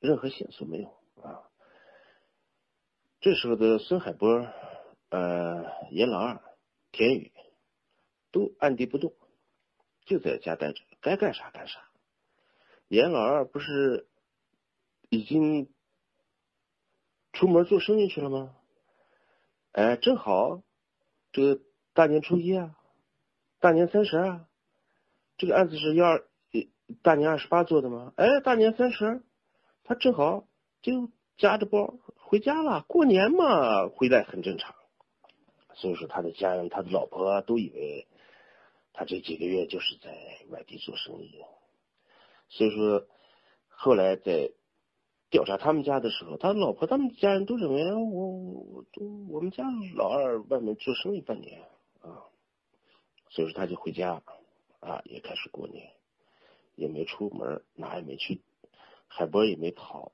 [0.00, 0.88] 任何线索没有
[1.22, 1.44] 啊。
[3.20, 4.48] 这时候的孙海波、
[5.10, 6.40] 呃严老二、
[6.90, 7.30] 田宇
[8.30, 9.12] 都按地不动，
[10.06, 11.86] 就在家待着，该干啥干啥。
[12.88, 14.08] 严老二不是
[15.10, 15.70] 已经
[17.38, 18.52] 出门做生意去了吗？
[19.70, 20.60] 哎，正好
[21.30, 21.62] 这个
[21.94, 22.76] 大年初一啊，
[23.60, 24.48] 大年三十啊。
[25.36, 26.24] 这个案子是幺二
[27.00, 28.12] 大年二十八做的吗？
[28.16, 29.22] 哎，大年三十，
[29.84, 30.48] 他正好
[30.82, 34.74] 就夹着包回家了，过年嘛，回来很正常。
[35.74, 38.08] 所以说，他的家人、他的老婆都以为
[38.92, 40.10] 他这几个月就是在
[40.48, 41.44] 外地做生意。
[42.48, 43.06] 所以说，
[43.68, 44.50] 后来在
[45.30, 49.64] 调查他们家的时候，他老婆他们家人都认为我我都我们家
[49.94, 51.62] 老二外面做生意半年
[52.00, 52.24] 啊，
[53.30, 54.22] 所以说他就回家。
[54.80, 55.90] 啊，也开始过年，
[56.76, 58.42] 也没出门，哪也没去，
[59.08, 60.12] 海波也没跑。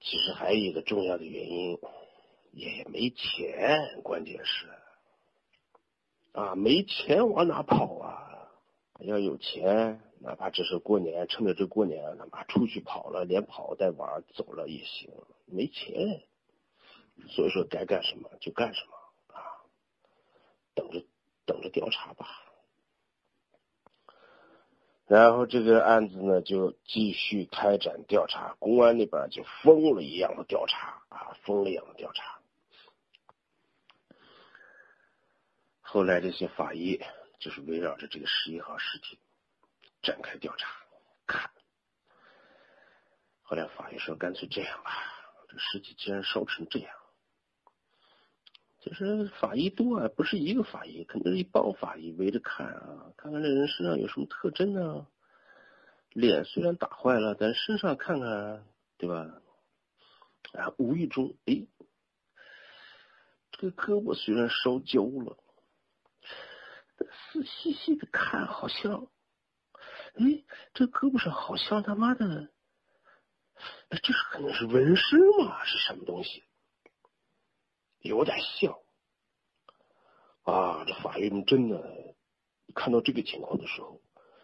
[0.00, 1.78] 其实还有一个重要的原因，
[2.52, 4.66] 也没钱，关键是
[6.32, 8.48] 啊，没钱往哪跑啊？
[9.00, 15.10] 要有钱，哪怕只是过年，趁着这过年，他妈出去跑了，连跑带玩走了也行。
[15.46, 16.22] 没钱，
[17.30, 19.64] 所以说该干什么就干什么啊，
[20.74, 21.04] 等着
[21.46, 22.26] 等着调查吧。
[25.06, 32.38] 然后这个案子呢，就继续开展调查，公安那边就疯了一样的调查啊，疯了一样的调查。
[35.80, 37.00] 后来这些法医
[37.40, 39.18] 就是围绕着这个十一号尸体
[40.02, 40.70] 展开调查，
[41.26, 41.50] 看。
[43.42, 44.90] 后来法医说，干脆这样吧，
[45.48, 46.94] 这尸体既然烧成这样，
[48.80, 55.06] 就是法医多啊，不是一个法医，肯定是一帮法医围着看啊，看看这人身上有什么特征呢？
[56.12, 58.64] 脸虽然打坏了，但身上看看，
[58.98, 59.42] 对吧？
[60.54, 61.66] 啊，无意中，哎，
[63.52, 65.36] 这个胳膊虽然烧焦了，
[66.96, 69.06] 但仔细细的看，好像，
[70.14, 70.44] 哎，
[70.74, 72.50] 这胳膊上好像他妈的，
[73.88, 75.64] 哎，这是可能是纹身吗？
[75.64, 76.44] 是什么东西？
[78.00, 78.78] 有点像。
[80.42, 82.14] 啊，这法医们真的
[82.74, 84.00] 看到这个情况的时候，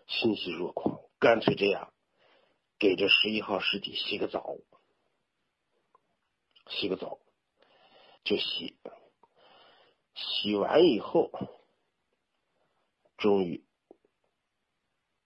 [0.06, 1.92] 欣喜若狂，干脆这样，
[2.78, 4.56] 给这十一号尸体洗个澡。
[6.68, 7.20] 洗个澡，
[8.24, 8.76] 就洗，
[10.14, 11.30] 洗完以后，
[13.16, 13.64] 终于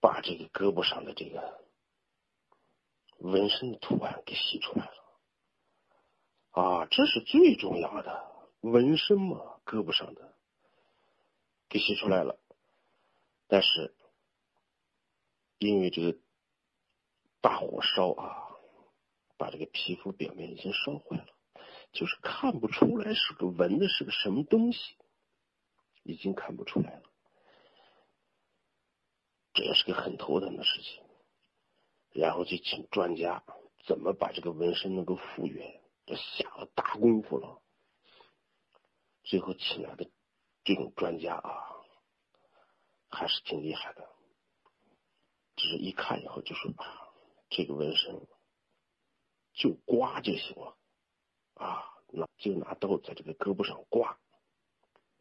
[0.01, 1.65] 把这个胳膊上的这个
[3.19, 4.95] 纹身的图案给洗出来了。
[6.51, 10.35] 啊，这是最重要的纹身嘛，胳膊上的
[11.69, 12.39] 给洗出来了。
[13.47, 13.95] 但是
[15.59, 16.19] 因为这个
[17.41, 18.47] 大火烧啊。
[19.41, 21.27] 把这个皮肤表面已经烧坏了，
[21.93, 24.99] 就是看不出来是个纹的是个什么东西，
[26.03, 27.10] 已经看不出来了。
[29.53, 31.03] 这也是个很头疼的事情。
[32.13, 33.45] 然后就请专家
[33.87, 37.63] 怎么把这个纹身能够复原，这下了大功夫了。
[39.23, 40.11] 最后请来的
[40.65, 41.77] 这种专家啊，
[43.09, 44.09] 还是挺厉害的。
[45.57, 47.09] 只是一看以后就说啊，
[47.49, 48.21] 这个纹身。
[49.53, 50.79] 就刮就行了，
[51.55, 54.19] 啊，那就拿刀在这个胳膊上刮，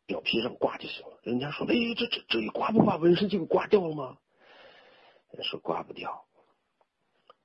[0.09, 1.19] 表皮上刮就行了。
[1.21, 4.17] 人家说，哎，这这这一刮不把纹身就给刮掉了吗？
[5.29, 6.25] 人说刮不掉。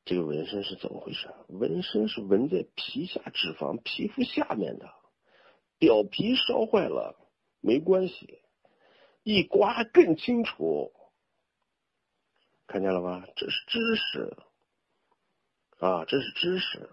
[0.06, 1.28] 这个纹身是怎么回事？
[1.48, 4.88] 纹身是纹在皮下脂肪皮肤下面的，
[5.78, 7.14] 表皮烧坏了
[7.60, 8.40] 没关系，
[9.22, 10.90] 一刮更清楚。
[12.66, 13.28] 看见了吧？
[13.36, 14.38] 这是知识。
[15.80, 16.88] 啊，这是知识。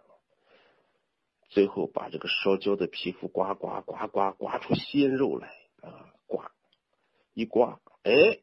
[1.47, 6.13] 最后把这个烧焦的皮肤刮刮刮刮刮出鲜肉来啊！
[6.26, 6.52] 刮
[7.34, 8.39] 一刮，哎，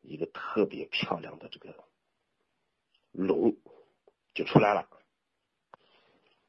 [0.00, 1.84] 一个特别漂亮的这个
[3.10, 3.56] 龙
[4.34, 4.88] 就出来了。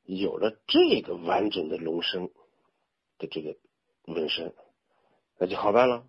[0.04, 2.32] 有了这个完整的龙身
[3.18, 3.58] 的这个
[4.04, 4.54] 纹身，
[5.38, 6.08] 那就好办了。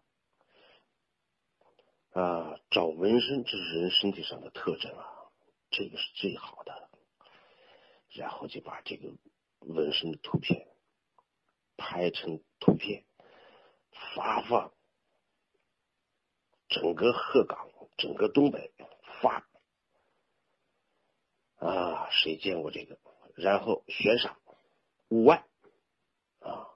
[2.10, 5.06] 啊，找纹身，这是人身体上的特征啊。
[5.70, 6.90] 这个是最好的，
[8.10, 9.12] 然后就把这个
[9.58, 10.68] 纹身的图片
[11.76, 13.04] 拍成图片，
[14.14, 14.72] 发放
[16.68, 18.72] 整个鹤岗、整个东北
[19.20, 19.46] 发
[21.56, 22.98] 啊，谁见过这个？
[23.34, 24.38] 然后悬赏
[25.08, 25.44] 五万
[26.38, 26.68] 啊，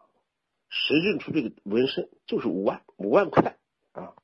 [0.68, 3.58] 谁认出这个纹身就是五万，五万块
[3.92, 4.14] 啊。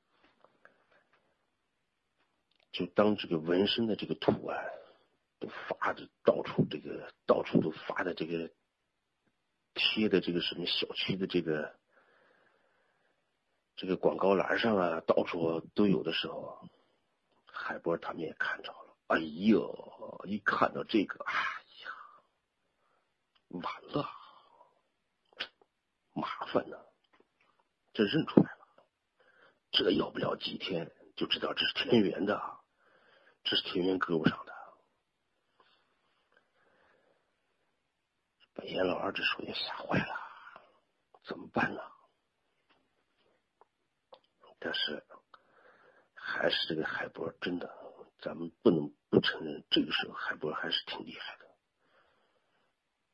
[2.73, 4.73] 就当这个纹身的这个图案
[5.39, 8.51] 都发的到处，这个到处都发的这个
[9.75, 11.79] 贴的这个什么小区的这个
[13.77, 16.69] 这个广告栏上啊，到处都有的时候，
[17.47, 18.97] 海波他们也看着了。
[19.09, 21.91] 哎呦，一看到这个，哎呀，
[23.49, 24.09] 完了，
[26.13, 26.79] 麻烦呢，
[27.93, 28.87] 这认出来了，
[29.73, 32.61] 这要不了几天就知道这是田园的。
[33.47, 34.55] 这是田园胳膊上的，
[38.54, 40.17] 把严老二这时候也吓坏了，
[41.25, 41.81] 怎么办呢？
[44.59, 45.05] 但是
[46.15, 47.71] 还是这个海波真的，
[48.19, 51.45] 咱们不能不承认，这个时候海波还是挺厉害的。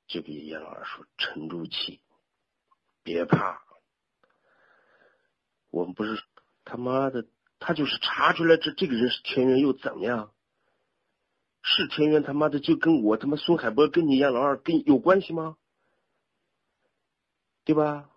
[0.07, 2.01] 就给严老二说：“沉住气，
[3.03, 3.63] 别怕，
[5.71, 6.23] 我们不是
[6.65, 7.27] 他妈的。”
[7.61, 10.33] 他就是查出来这这个人是田园又怎么样？
[11.63, 15.57] 是田园他妈的就跟我他妈孙海波跟你一样老二跟有关系吗？
[17.65, 18.11] 对吧？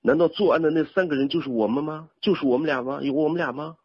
[0.00, 2.10] 难道作案的那三个人就是我们吗？
[2.20, 3.00] 就是我们俩吗？
[3.02, 3.76] 有我们俩吗？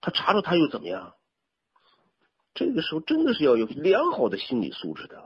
[0.00, 1.14] 他查着他又怎么样？
[2.54, 5.24] 这个时候真的是要有良好的心理素质的。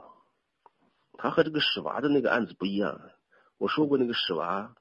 [1.17, 3.01] 他和这个史娃的那个案子不一样。
[3.57, 4.75] 我说过那个史娃，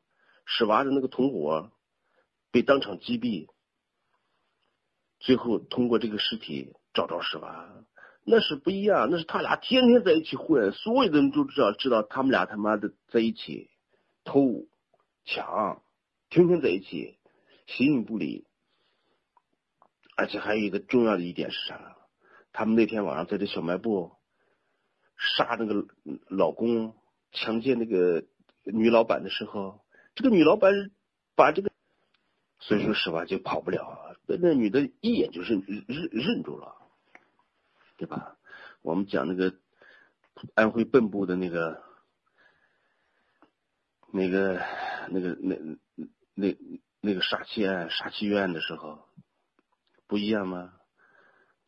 [0.44, 1.70] 史娃的那个同伙
[2.50, 3.48] 被当场击毙。
[5.20, 7.68] 最后通过这个尸体找着是吧？
[8.24, 13.68] 那是不一样，那是他俩天天在一起混，所有的人都知道，知道他们俩他妈的在一起
[14.24, 14.66] 偷
[15.24, 15.82] 抢，
[16.30, 17.18] 天天在一起
[17.66, 18.46] 形影不离。
[20.14, 21.96] 而且还有一个重要的一点是啥？
[22.52, 24.12] 他们那天晚上在这小卖部
[25.16, 25.86] 杀那个
[26.28, 26.94] 老公，
[27.32, 28.24] 强奸那个
[28.64, 29.80] 女老板的时候，
[30.14, 30.92] 这个女老板
[31.34, 31.72] 把这个，
[32.60, 36.76] 所以说实话就跑不了，那那女的一眼就认认认住了，
[38.02, 38.36] 对吧？
[38.80, 39.54] 我们讲那个
[40.56, 41.80] 安徽蚌埠的那个
[44.10, 44.60] 那个
[45.08, 45.56] 那个那
[46.34, 46.58] 那
[47.00, 49.06] 那个杀妻案、杀妻冤案的时候，
[50.08, 50.72] 不一样吗？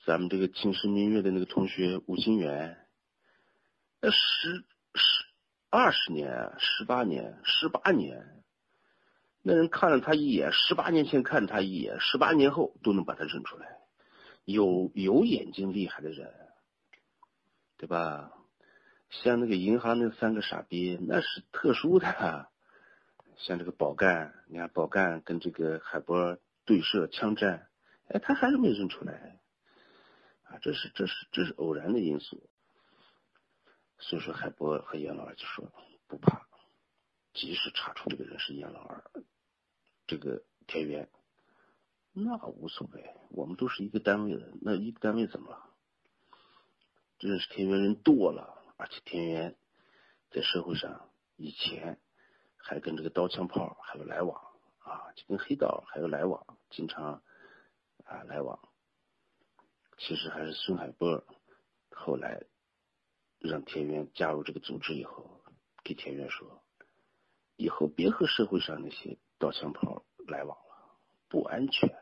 [0.04, 2.84] 咱们这个秦时明月的那个同学吴清源，
[4.00, 4.64] 那十
[4.96, 5.24] 十
[5.70, 8.42] 二十年、十八年、十八年，
[9.40, 13.78] 那人看了他一眼，十八年前看他一眼，十八年后都能把他认出来，
[14.44, 16.32] 有有眼睛厉害的人。
[17.76, 18.32] 对吧？
[19.10, 22.48] 像那个银行那三个傻逼，那是特殊的。
[23.36, 27.68] 像这个宝干，你看宝干跟这个海波对射枪战，
[28.06, 29.40] 哎，他还是没认出来。
[30.44, 32.48] 啊，这是这是这是偶然的因素。
[33.98, 35.70] 所以说海波和严老二就说
[36.06, 36.46] 不怕，
[37.34, 39.04] 即使查出这个人是严老二，
[40.06, 41.08] 这个田园，
[42.16, 45.70] 那无所谓，我们都是一个单位的，那一个单位怎么了？
[47.18, 49.56] 认识田园人多了，而且田园
[50.30, 51.98] 在社会上以前
[52.56, 54.40] 还跟这个刀枪炮还有来往
[54.78, 57.22] 啊，就跟黑道还有来往，经常
[58.04, 58.60] 啊来往。
[59.98, 61.24] 其实还是孙海波
[61.90, 62.44] 后来
[63.38, 65.40] 让田园加入这个组织以后，
[65.82, 66.62] 给田园说，
[67.56, 70.98] 以后别和社会上那些刀枪炮来往了，
[71.28, 71.96] 不安全，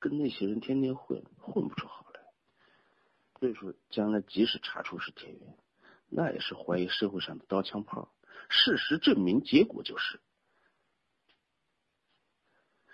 [0.00, 2.20] 跟那些人天天混，混不出好来。
[3.38, 5.58] 所以说，将来即使查出是田园，
[6.08, 8.12] 那也是怀疑社会上的刀枪炮。
[8.48, 10.20] 事实证明，结果就是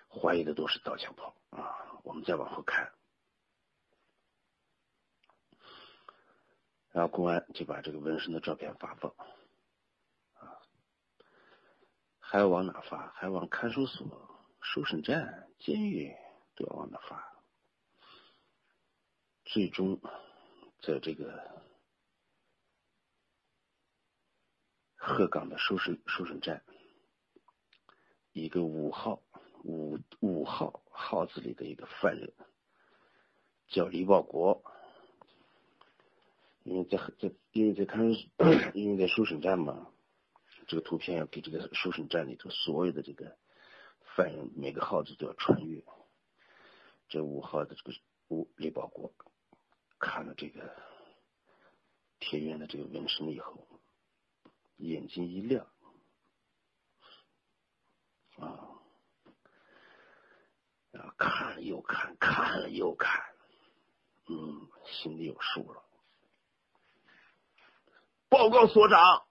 [0.07, 2.01] 怀疑的都是刀枪炮啊。
[2.03, 2.91] 我们再往后看，
[6.91, 9.11] 然后公安就把这个纹身的照片发放
[10.35, 10.61] 啊，
[12.19, 13.09] 还要往哪发？
[13.15, 14.07] 还往看守所、
[14.61, 16.15] 收审站、监狱
[16.57, 17.33] 都要往哪发？
[19.45, 20.01] 最终。
[20.79, 21.63] 在这个
[24.95, 26.63] 鹤岗的收审收审站，
[28.31, 29.23] 一个五号
[29.63, 32.31] 五五号号子里的一个犯人
[33.67, 34.63] 叫李保国，
[36.63, 38.07] 因为在在因为在看
[38.75, 39.91] 因为在收审站嘛，
[40.67, 43.35] 这个图片要给这个收审站里头所有的这个
[44.15, 45.83] 犯人每个号子都要穿越，
[47.07, 47.93] 这五号的这个
[48.27, 49.13] 吴李保国。
[49.99, 50.75] 看了这个
[52.19, 53.67] 田园的这个纹身以后，
[54.75, 55.65] 眼睛一亮，
[58.37, 58.77] 啊，
[60.91, 63.23] 然后看了又看，看了又看，
[64.27, 65.83] 嗯，心里有数了。
[68.29, 69.25] 报告所长，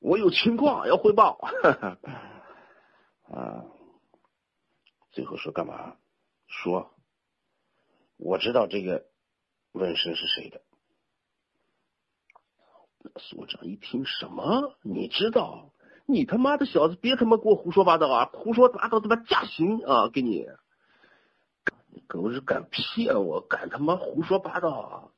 [0.00, 1.38] 我有情况要汇报。
[3.32, 3.64] 啊，
[5.16, 5.96] 最后说干嘛？
[6.46, 6.90] 说。
[8.18, 9.06] 我知道这个
[9.72, 10.60] 纹身是谁的。
[13.18, 14.76] 所长一听什么？
[14.82, 15.72] 你知道？
[16.04, 18.28] 你他妈的小子，别他妈给我胡说八道啊！
[18.30, 20.10] 胡说八道他妈加刑啊！
[20.10, 20.46] 给你，
[22.06, 25.08] 狗日敢骗我，敢他妈胡说八道，啊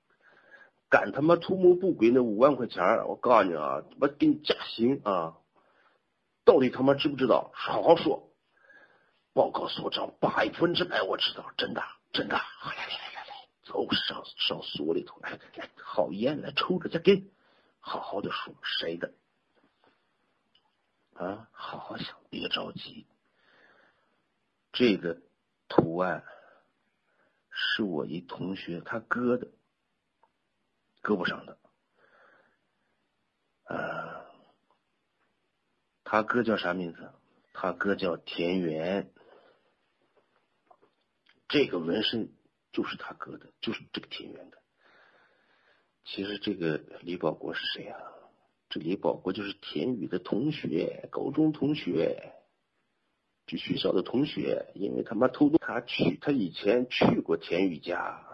[0.89, 5.39] 敢他妈图谋不轨那五万块钱我告诉你啊，他妈给你加刑啊！
[6.45, 7.51] 到底他妈知不知道？
[7.53, 8.28] 好好说。
[9.39, 11.81] 报告所长，百分之百我知道，真的。
[12.13, 17.23] 真的，来来来来来，走上上所里头来来，好烟来抽着，再给，
[17.79, 19.13] 好好的说谁的
[21.15, 21.49] 啊？
[21.53, 23.07] 好好想，别着急。
[24.73, 25.21] 这个
[25.69, 26.25] 图案
[27.49, 29.47] 是我一同学他哥的，
[31.01, 31.59] 胳膊上的。
[33.67, 34.27] 啊，
[36.03, 37.13] 他哥叫啥名字？
[37.53, 39.13] 他哥叫田园。
[41.49, 42.31] 这个纹身
[42.73, 44.59] 就是他哥的，就是这个田园的。
[46.05, 47.99] 其实这个李保国是谁啊？
[48.69, 52.35] 这李保国就是田宇的同学，高中同学，
[53.47, 54.67] 就学校的同学。
[54.75, 58.27] 因为他妈偷渡，他去，他以前去过田宇家，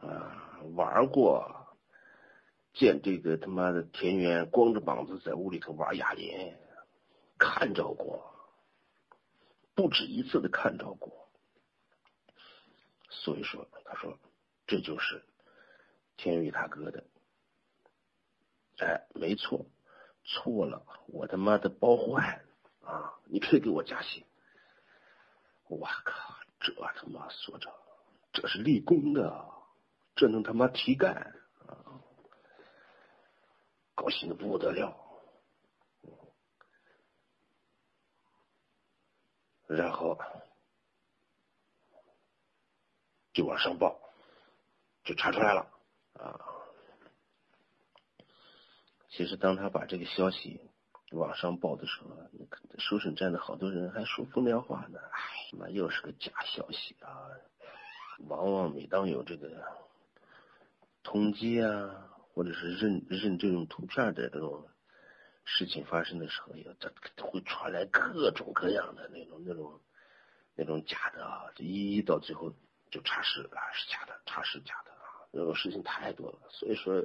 [0.00, 1.76] 啊，玩过，
[2.72, 6.54] 见这个他妈的田园光着膀子在屋里头玩哑铃，
[7.36, 8.34] 看着过，
[9.74, 11.23] 不止一次的看着过。
[13.22, 14.18] 所以说，他说
[14.66, 15.24] 这就是
[16.16, 17.04] 天宇他哥的，
[18.78, 19.64] 哎，没错，
[20.24, 22.44] 错了，我他妈的包换
[22.82, 23.14] 啊！
[23.26, 24.24] 你可以给我加薪。
[25.68, 27.72] 我靠，这他妈所长，
[28.32, 29.48] 这是立功的，
[30.14, 31.14] 这能他妈提干
[31.66, 32.02] 啊！
[33.94, 35.00] 高兴的不得了。
[39.66, 40.18] 然后
[43.34, 44.00] 就往上报，
[45.04, 45.70] 就查出来了
[46.14, 46.40] 啊。
[49.10, 50.62] 其实当他把这个消息
[51.10, 52.16] 往上报的时候，
[52.78, 54.98] 收审站的好多人还说风凉话呢。
[55.12, 55.20] 哎，
[55.58, 57.28] 妈，又是个假消息啊！
[58.20, 59.62] 往往每当有这个
[61.02, 64.66] 通缉啊，或者是认认这种图片的这种。
[65.46, 66.90] 事情发生的时候，也这
[67.22, 69.78] 会传来各种各样的那种、那种、
[70.54, 71.52] 那种假的啊！
[71.54, 72.54] 这一到最后
[72.94, 75.26] 就查实啊是假的，查实假的啊！
[75.32, 77.04] 这种事情太多了，所以说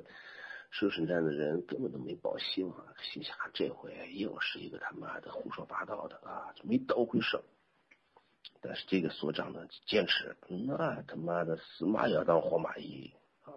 [0.70, 7.42] 收审站的人根本都没抱希望，心想这回又是一个他妈的胡说八道的啊，就没当回事。
[8.62, 13.12] 但是这个所长呢，坚持那他妈的死马也要当活马医
[13.46, 13.50] 啊。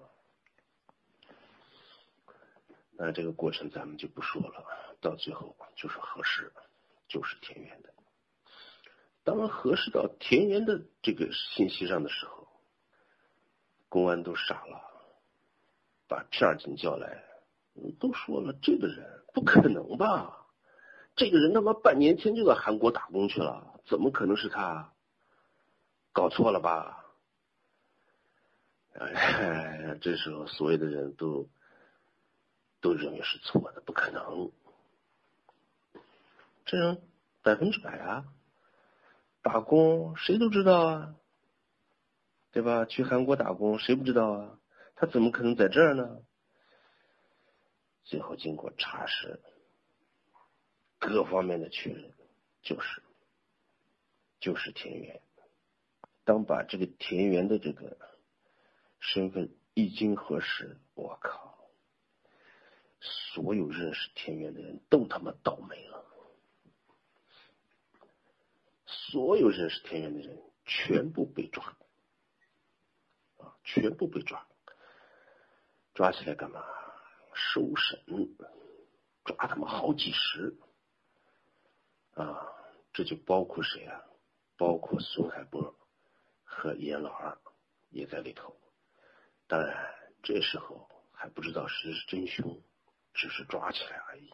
[2.93, 6.51] 那这个过程咱们就不说了，到最后就是核实，
[7.09, 7.93] 就是田园的。
[9.25, 12.49] 当核实到田园的这个信息上的时候，
[13.89, 14.81] 公安都傻了，
[16.09, 17.25] 把片警叫来，
[18.01, 20.47] 都说了这个人不可能吧？
[21.17, 24.93] 这个人他妈半年前就到韩国打工去了，怎么可能是他？
[26.13, 27.05] 搞错了吧？
[28.95, 31.49] 哎，这时候所有的人都。
[32.83, 34.51] 都认为是错的，不可能。
[36.65, 37.01] 这人
[37.41, 38.25] 百分之百啊，
[39.43, 41.17] 打工谁都知道啊，
[42.53, 42.85] 对吧？
[42.85, 44.59] 去韩国打工谁不知道啊？
[44.95, 46.23] 他怎么可能在这儿呢？
[48.05, 49.41] 最后经过查实，
[50.99, 52.13] 各方面的确认，
[52.63, 53.03] 就是
[54.39, 55.21] 就是田园。
[56.25, 57.97] 当把这个田园的这个
[59.01, 61.59] 身份一经核实，我靠！
[63.01, 65.92] 所有认识田园的人都他妈倒霉了，
[68.93, 71.65] 所有认识田园的人全部被抓，
[73.39, 74.47] 啊，全部被抓，
[75.95, 76.65] 抓起来干嘛？
[77.35, 77.99] 受审，
[79.25, 80.57] 抓他妈好几十，
[82.15, 82.47] 啊，
[82.93, 84.05] 这就包括谁啊？
[84.57, 85.75] 包括孙海波
[86.45, 87.37] 和严老二
[87.91, 88.57] 也在里头。
[89.49, 92.63] 当然，这时候还不知道谁是真凶。
[93.15, 94.33] 只是抓起来而已，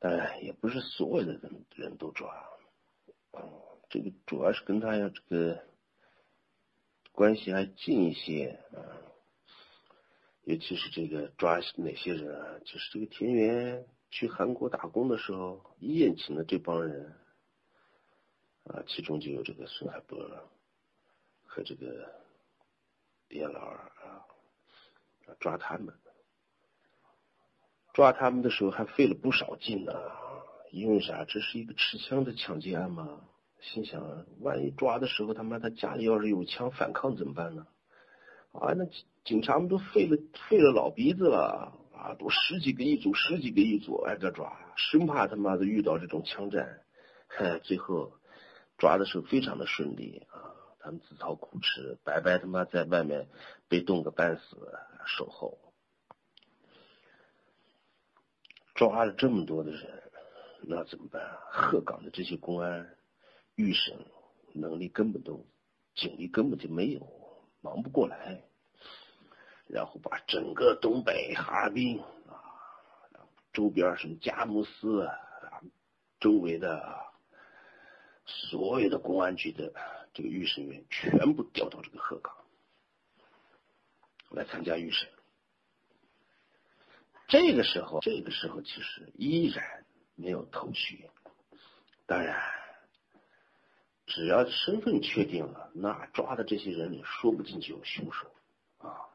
[0.00, 2.28] 哎，也不是所有的人人都抓，
[3.88, 5.64] 这个主要是跟他要这个
[7.12, 8.78] 关系还近一些，啊，
[10.44, 17.16] 尤其是这个抓哪些人啊，就是这个田园去韩国打工的时候宴请的这帮人，
[18.64, 20.18] 啊，其中就有这个孙海波
[21.44, 22.14] 和这个
[23.28, 24.26] 严老二啊，
[25.40, 25.94] 抓他们。
[27.92, 29.92] 抓他们的时候还费了不少劲呢，
[30.70, 31.24] 因为啥？
[31.24, 33.20] 这是一个持枪的抢劫案嘛。
[33.60, 37.66] 心想，万一抓的时候他妈他家里要是有枪反抗怎么办呢？
[38.52, 38.86] 啊，那
[39.24, 40.16] 警察们都费了
[40.48, 46.80] 费了老鼻子了啊，都十几个一组，十几个一组挨个抓，生怕他妈的遇到这种枪战。
[47.28, 48.12] 嗨， 最后
[48.78, 53.28] 抓的时候非常的顺利啊，他们自讨苦吃，白白他妈在外面
[53.68, 54.56] 被冻个半死
[55.04, 55.58] 守候。
[58.74, 60.09] 抓了这么多的人，
[60.62, 61.38] 那怎么办？
[61.50, 62.96] 鹤岗的这些公安、
[63.54, 64.06] 预审
[64.52, 65.46] 能力根本都，
[65.94, 67.06] 警力根本就没有，
[67.60, 68.44] 忙不过来。
[69.66, 72.42] 然后把整个东北哈尔滨啊，
[73.52, 75.14] 周边什么佳木斯啊，
[76.18, 76.98] 周围的
[78.26, 79.72] 所有的公安局的
[80.12, 82.34] 这个预审员全部调到这个鹤岗
[84.30, 85.08] 来参加预审。
[87.28, 89.84] 这个时候，这个时候其实依然
[90.20, 91.08] 没有头绪。
[92.06, 92.42] 当然，
[94.06, 98.30] 只要身份确定了，那抓的这些人里说不定就有凶手
[98.78, 99.08] 啊。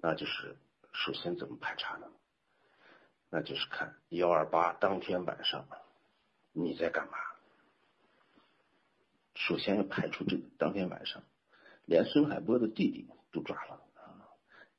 [0.00, 0.56] 那就是
[0.92, 2.06] 首先怎么排查呢？
[3.30, 5.66] 那就是看幺二八当天晚上
[6.52, 7.18] 你在干嘛。
[9.34, 11.22] 首先要排除这个当天晚上，
[11.84, 14.28] 连孙海波的弟弟都抓了啊，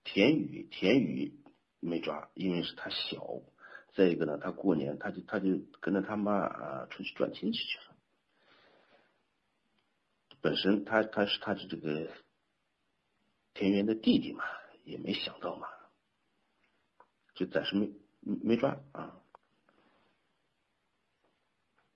[0.03, 1.33] 田宇，田宇。
[1.81, 3.25] 没抓，因为是他小。
[3.99, 7.97] 再一个呢，他过年他就他就跟着他妈啊出去转亲戚去了。
[10.39, 12.09] 本身他他是他是这个
[13.53, 14.45] 田园的弟弟嘛，
[14.85, 15.67] 也没想到嘛，
[17.33, 17.91] 就暂时没
[18.21, 19.19] 没抓啊。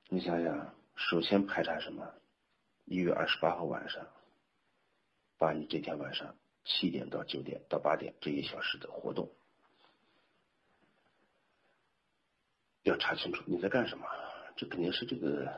[0.10, 2.14] 你想想，首先排查什么？
[2.84, 4.06] 一月二十八号晚上，
[5.38, 6.36] 把你这天晚上
[6.66, 9.32] 七点到九点到八点这一小时的活动。
[12.84, 14.06] 要查清楚你在干什么，
[14.56, 15.52] 这肯定是这个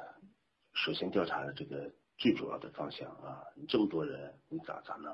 [0.73, 3.43] 首先调查的这个最主要的方向啊！
[3.55, 5.13] 你这么多人，你咋咋弄？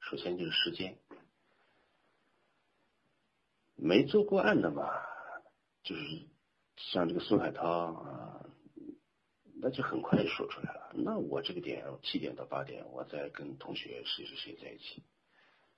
[0.00, 0.98] 首先就是时间，
[3.74, 4.88] 没做过案的嘛，
[5.82, 6.02] 就是
[6.76, 8.46] 像这个孙海涛啊，
[9.60, 10.92] 那就很快就说出来了。
[10.94, 15.02] 那我这个点七点到八点，我在跟同学谁谁谁在一起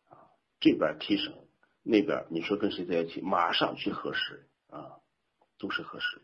[0.08, 1.32] 啊，这边提审，
[1.82, 5.00] 那边你说跟谁在一起，马上去核实啊，
[5.60, 6.20] 都是核实，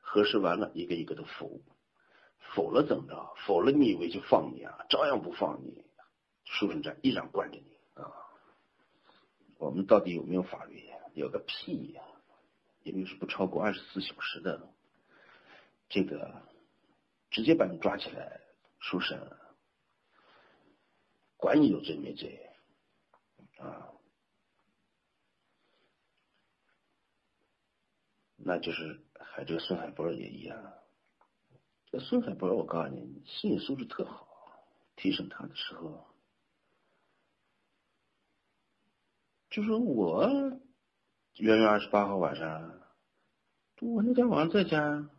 [0.00, 1.60] 核实完了一个一个的否，
[2.54, 3.34] 否了怎么着？
[3.46, 4.86] 否了你以为就放你啊？
[4.88, 5.84] 照样不放你。
[6.44, 8.06] 书生站依然关着你啊！
[9.58, 10.88] 我们到底有没有法律？
[11.12, 12.02] 有个屁呀！
[12.84, 14.72] 因为是不超过二十四小时的，
[15.88, 16.40] 这个
[17.30, 18.40] 直接把你抓起来，
[18.78, 19.18] 书生，
[21.36, 22.48] 管你有罪没罪
[23.58, 23.90] 啊？
[28.48, 30.72] 那就是还这个孙海波也一样。
[31.86, 34.28] 这孙海波，我告诉你，心理素质特好，
[34.94, 36.06] 提审他的时候。
[39.50, 40.28] 就说我
[41.38, 42.80] 元月二十八号晚上，
[43.80, 45.10] 我那天晚上在家，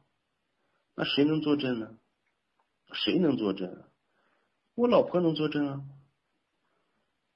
[0.95, 1.97] 那谁能作证呢？
[2.93, 3.83] 谁能作证？
[4.75, 5.83] 我老婆能作证啊！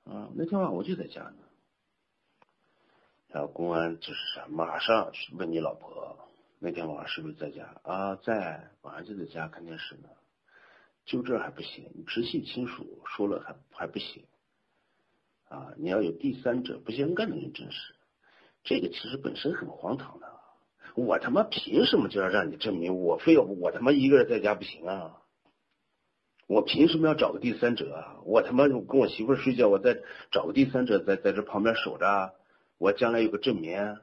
[0.05, 1.50] 啊，那天晚上我就在家呢。
[3.33, 6.17] 然后公安就是马上去问你老婆，
[6.59, 7.75] 那天晚上是不是在家？
[7.83, 10.09] 啊，在，晚上就在家看电视呢。
[11.05, 14.23] 就这还不行，直系亲属说了还还不行。
[15.49, 17.95] 啊，你要有第三者不相干的人证实，
[18.63, 20.27] 这个其实本身很荒唐的。
[20.95, 25.17] 我他妈凭什么就要让你证明我非要我他妈一个人在家不行啊？
[26.47, 28.19] 我凭什么要找个第三者啊？
[28.25, 29.97] 我他妈跟我媳妇睡觉，我再
[30.31, 32.33] 找个第三者在在这旁边守着，
[32.81, 33.99] 我将来有个证明，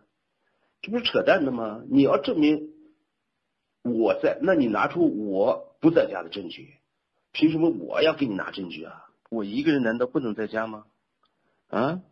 [0.83, 1.83] 这不是扯淡的吗？
[1.91, 2.71] 你要证明
[3.83, 6.77] 我在，那你拿出我不在家的证据，
[7.33, 9.11] 凭什么我要给你拿证据啊？
[9.31, 10.87] 我一个人难道不能在家吗？
[11.67, 12.03] 啊，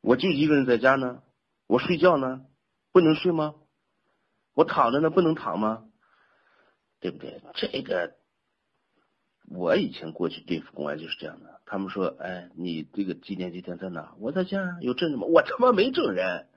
[0.00, 1.22] 我就一个人在家呢，
[1.66, 2.46] 我睡觉呢，
[2.90, 3.56] 不能睡吗？
[4.54, 5.84] 我躺着呢，不能躺吗？
[7.00, 7.42] 对不对？
[7.54, 8.14] 这个，
[9.50, 14.14] 我以前过去对付公安就是这样的，他们说，哎，你这个几点几点在哪？
[14.18, 15.26] 我在家，有证人吗？
[15.26, 16.48] 我他妈没证人，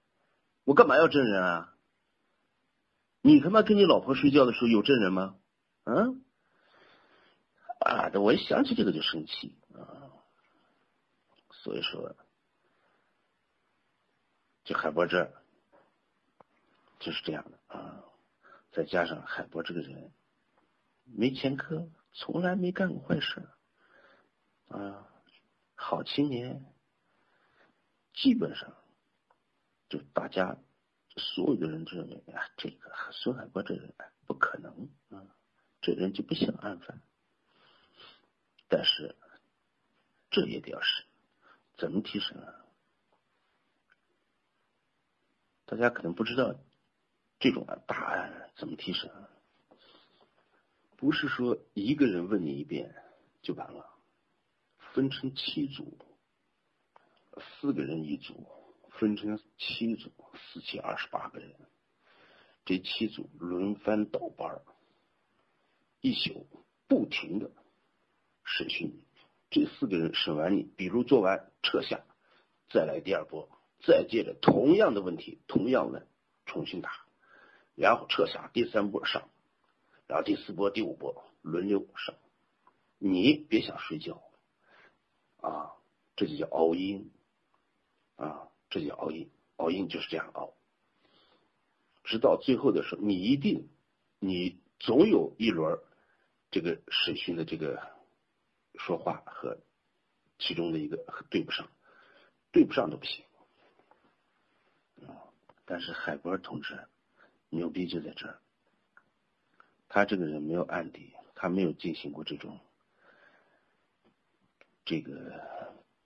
[0.64, 1.76] 我干嘛要证人啊？
[3.22, 5.36] 你他妈跟你老婆睡觉的时候有证人吗？
[5.84, 6.24] 嗯？
[7.80, 10.16] 啊，我一想起这个就生气啊，
[11.51, 12.16] 所以说。
[14.64, 15.34] 就海波这
[16.99, 18.03] 就是这样的啊，
[18.72, 20.12] 再加上海波这个人
[21.03, 23.49] 没前科，从来没干过坏事
[24.72, 25.07] 啊，
[25.76, 26.65] 好青年，
[28.13, 28.76] 基本上
[29.89, 30.57] 就大家
[31.17, 33.93] 所有的人认为啊，这个孙海波这人
[34.26, 35.28] 不可能啊，
[35.82, 37.01] 这人就不想案犯，
[38.69, 39.15] 但是
[40.30, 41.05] 这也得要审，
[41.78, 42.65] 怎么提审啊？
[45.65, 46.55] 大家可能不知道，
[47.39, 49.11] 这种大案怎么提审？
[50.95, 52.93] 不是说一个人问你一遍
[53.41, 53.90] 就完了，
[54.93, 55.97] 分成七组，
[57.39, 58.47] 四个人一组，
[58.91, 61.55] 分成七组，四七二十八个人，
[62.65, 64.61] 这七组轮番倒班
[66.01, 66.47] 一宿
[66.87, 67.51] 不停的
[68.43, 69.03] 审讯你。
[69.49, 72.03] 这四个人审完你，比如做完撤下，
[72.69, 73.49] 再来第二波。
[73.83, 76.07] 再接着同样的问题，同样的，
[76.45, 77.05] 重新打，
[77.75, 79.29] 然后撤下，第三波上，
[80.05, 82.15] 然后第四波、第五波轮流上，
[82.99, 84.21] 你别想睡觉，
[85.41, 85.73] 啊，
[86.15, 87.11] 这就叫熬鹰，
[88.15, 90.53] 啊，这叫熬鹰，熬鹰就是这样熬，
[92.03, 93.67] 直到最后的时候，你一定，
[94.19, 95.79] 你总有一轮
[96.49, 97.81] 这个审讯的这个
[98.75, 99.57] 说话和
[100.39, 100.97] 其中的一个
[101.29, 101.69] 对不上，
[102.51, 103.25] 对不上都不行。
[105.07, 105.27] 啊
[105.65, 106.87] 但是海波同志
[107.49, 108.39] 牛逼就在这儿，
[109.87, 112.59] 他这个人没有案底，他没有进行过这种
[114.86, 115.13] 这个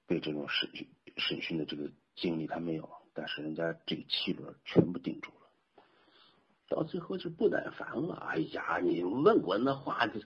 [0.05, 2.89] 被这种审讯审讯的这个经历，他没有。
[3.13, 5.83] 但是人家这个七轮全部顶住了，
[6.67, 8.15] 到最后就不耐烦了。
[8.15, 10.19] 哎呀，你问我那话就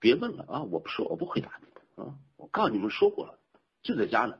[0.00, 0.62] 别问了啊！
[0.64, 2.18] 我不说，我不回答你啊！
[2.36, 3.38] 我告诉你们说过了，
[3.82, 4.36] 就在家呢。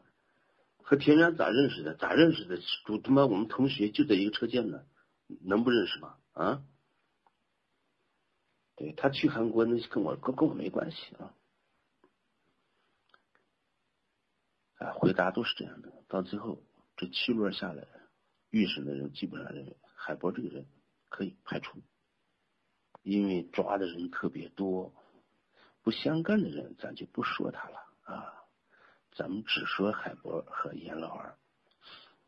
[0.83, 1.95] 和田园咋认识的？
[1.95, 2.59] 咋认识的？
[2.85, 4.85] 主他妈我们同学就在一个车间呢，
[5.45, 6.17] 能不认识吗？
[6.33, 6.65] 啊？
[8.75, 11.33] 对他去韩国那跟我跟跟我没关系啊。
[14.83, 15.93] 啊，回答都是这样的。
[16.09, 16.63] 到最后
[16.97, 17.87] 这七轮下来，
[18.51, 20.67] 预审的人基本上认为海波这个人
[21.09, 21.81] 可以排除，
[23.03, 24.93] 因为抓的人特别多，
[25.83, 28.45] 不相干的人咱就不说他了啊，
[29.13, 31.37] 咱们只说海波和严老二。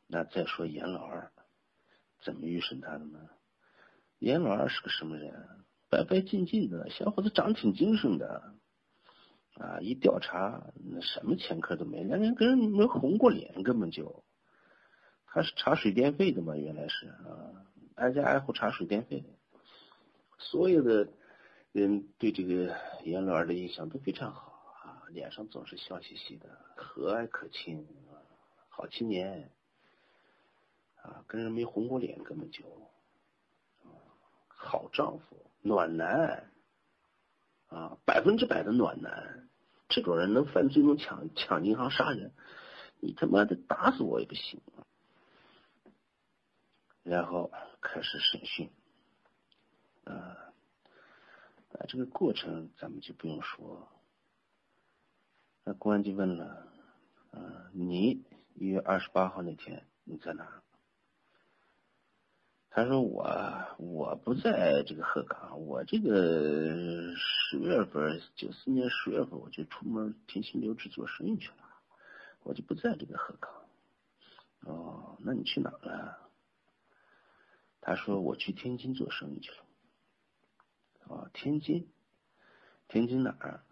[0.07, 1.33] 那再说严老二
[2.21, 3.31] 怎么预审他的呢？
[4.19, 5.65] 严老二是个什么人？
[5.89, 8.55] 白白净净的小伙子，长得挺精神的
[9.55, 9.79] 啊！
[9.81, 14.25] 一调查，那什么前科都没，连连跟人没红过脸，根本就。
[15.27, 16.57] 他是查水电费的嘛？
[16.57, 19.25] 原来是啊，挨家挨户查水电费。
[20.39, 21.09] 所有的
[21.73, 27.87] 人对这个严老二的印象都非常好啊，脸上总是笑嘻嘻的，和蔼可亲，
[28.69, 29.51] 好青年
[31.03, 32.65] 啊，跟人没红过脸，根本就
[34.49, 35.37] 好丈夫。
[35.63, 36.51] 暖男
[37.69, 39.44] 啊，百分之百的暖男，
[39.89, 42.33] 这种人能犯罪能抢抢银行杀人，
[43.01, 44.61] 你他妈的打死我也不行。
[47.03, 48.71] 然后开始审讯，
[50.05, 50.53] 啊，
[51.87, 53.89] 这个过程咱们就不用说。
[55.65, 56.67] 那公安就问了，
[57.31, 58.25] 啊，你
[58.55, 60.64] 一月二十八号那天你在哪？
[62.77, 63.25] 他说我
[63.79, 71.57] 我不在这个鹤岗，我这个十月份九四年十月份我就出门天津留置做生意去了，
[72.43, 73.53] 我就不在这个鹤岗。
[74.63, 76.19] 哦，那你去哪了？
[77.81, 79.59] 他说我去天津做生意去了。
[81.05, 81.89] 哦，天津，
[82.89, 83.63] 天津哪儿？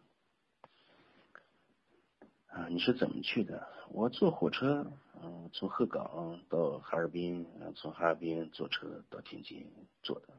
[2.46, 3.66] 啊，你是怎么去的？
[3.88, 4.92] 我坐火车，
[5.24, 7.46] 嗯，从鹤岗到哈尔滨，
[7.76, 10.34] 从哈尔滨坐车到天津坐的。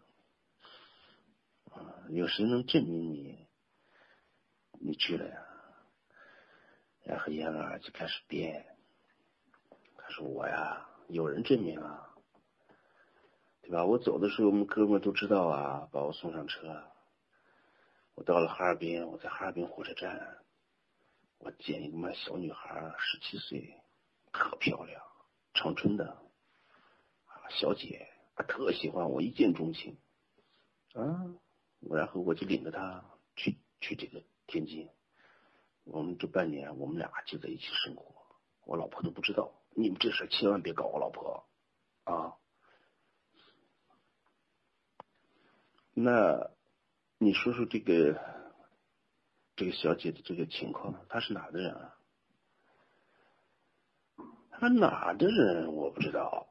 [1.71, 3.47] 啊，有谁能证明你
[4.73, 5.38] 你去了呀？
[7.03, 8.65] 然后燕儿就开始编，
[9.97, 12.15] 他说我呀，有人证明啊，
[13.61, 13.86] 对吧？
[13.86, 16.84] 我走的时候，我们哥们都知道啊，把我送上车。
[18.15, 20.39] 我到了哈尔滨，我在哈尔滨火车站。
[21.39, 23.82] 我见一个嘛小女孩，十七岁，
[24.34, 25.01] 可漂亮，
[25.53, 26.09] 长春的，
[27.25, 28.09] 啊小姐，
[28.49, 29.97] 特喜欢我，一见钟情，
[30.93, 31.34] 啊，
[31.79, 33.05] 然后我就领着她
[33.38, 34.89] 去去这个天津，
[35.86, 41.47] 我们这半年我们俩就在一起生活，我老婆都不知道，你们这事千万别告我老婆，
[42.03, 42.36] 啊，
[45.93, 46.51] 那
[47.19, 48.34] 你说说这个。
[49.55, 51.92] 这个小姐的这个情况，她是哪的人啊？
[54.60, 56.47] 他哪的人我不知道，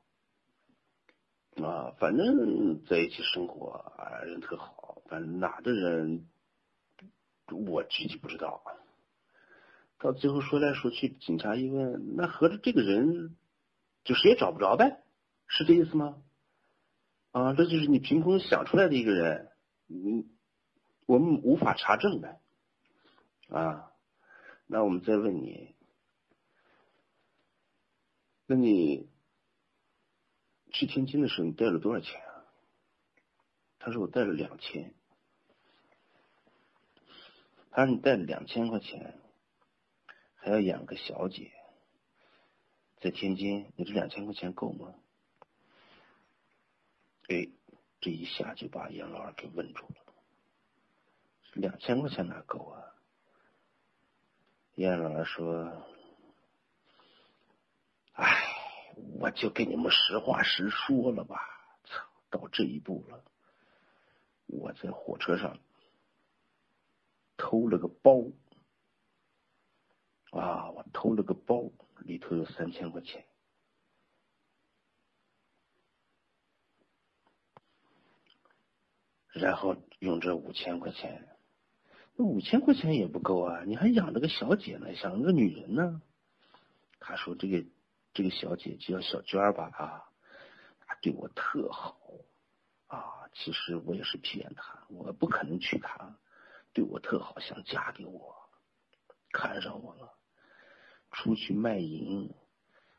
[1.63, 5.03] 啊，反正在一起生活啊，人特好。
[5.07, 6.27] 反正哪的人，
[7.51, 8.63] 我具体不知道。
[9.99, 13.37] 到最后说来说去，警察一问，那合着这个人
[14.05, 15.03] 就谁也找不着呗？
[15.47, 16.23] 是这意思吗？
[17.31, 19.51] 啊，这就是你凭空想出来的一个人，
[19.89, 20.25] 嗯，
[21.07, 22.41] 我们无法查证的。
[23.49, 23.93] 啊，
[24.67, 25.75] 那我们再问你，
[28.47, 29.09] 那你
[30.73, 32.45] 去天津的时候，你带了多少钱啊？
[33.79, 34.95] 他说我带了两千。
[37.71, 39.19] 他说你带了两千块钱，
[40.35, 41.53] 还要养个小姐，
[43.01, 44.95] 在天津，你这两千块钱够吗？
[47.29, 47.49] 哎，
[48.01, 50.15] 这一下就把杨老二给问住了，
[51.55, 52.95] 两千块钱哪够啊？
[54.75, 55.87] 杨老二说
[58.13, 58.27] ：“哎，
[59.19, 61.37] 我就跟你们实话实说了吧。
[61.85, 63.25] 操，到这一步了，
[64.47, 65.59] 我在火车上
[67.37, 68.25] 偷了个包，
[70.31, 73.25] 啊，我偷了个包，里头有三千块钱，
[79.33, 81.29] 然后用这五千块钱。”
[82.15, 83.65] 那五千块钱也不够啊！
[83.65, 86.03] 你还养了个小姐呢，养了个女人呢。
[87.01, 87.65] 他说：“这个
[88.15, 90.05] 这个小姐姐叫小娟吧，啊，
[91.01, 91.97] 对我特好
[92.87, 93.29] 啊。
[93.33, 96.19] 其实我也是骗她，我不可能娶她，
[96.73, 98.37] 对我特好，想嫁给我，
[99.33, 100.13] 看上我了，
[101.11, 102.35] 出去卖淫，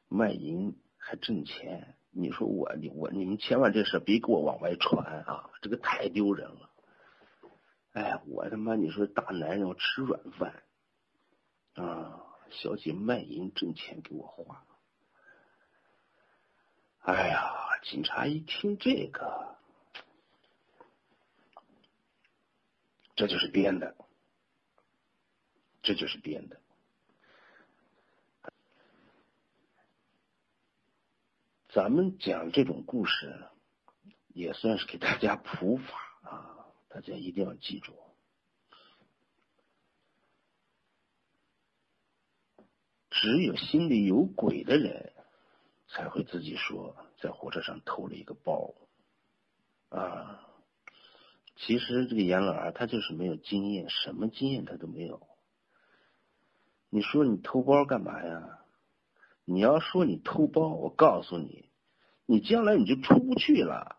[0.07, 1.95] 卖淫还挣钱。
[2.11, 6.69] 你说我你我你们千万这事别给我往外传啊，这个太丢人了。”
[7.93, 8.75] 哎，我他妈！
[8.75, 10.63] 你说大男人我吃软饭
[11.75, 12.25] 啊！
[12.49, 14.65] 小姐卖淫挣钱给我花。
[17.03, 19.57] 哎呀，警察一听这个，
[23.13, 23.93] 这就是编的，
[25.81, 26.61] 这就是编的。
[31.67, 33.49] 咱们讲这种故事，
[34.29, 37.93] 也算是给大家普法啊，大家一定要记住。
[43.09, 45.12] 只有心里有鬼的人，
[45.93, 48.73] 才会自己说在火车上偷了一个包
[49.89, 50.41] 啊。
[51.55, 55.21] 其实这个严老二他就是没有经验，什么经验他都没有。
[56.89, 58.59] 你说你偷包干嘛呀？
[59.45, 61.69] 你要说你偷包，我告诉你，
[62.25, 63.97] 你将来你就出不去了，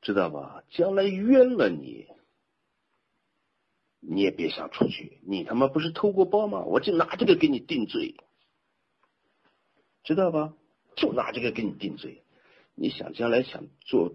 [0.00, 0.62] 知道吧？
[0.70, 2.06] 将来冤了你。
[4.00, 6.60] 你也别想出去，你他妈不是偷过包吗？
[6.60, 8.14] 我就拿这个给你定罪，
[10.06, 10.54] 知道吧？
[10.94, 12.22] 就拿这个给你定罪。
[12.76, 14.14] 你想将来想做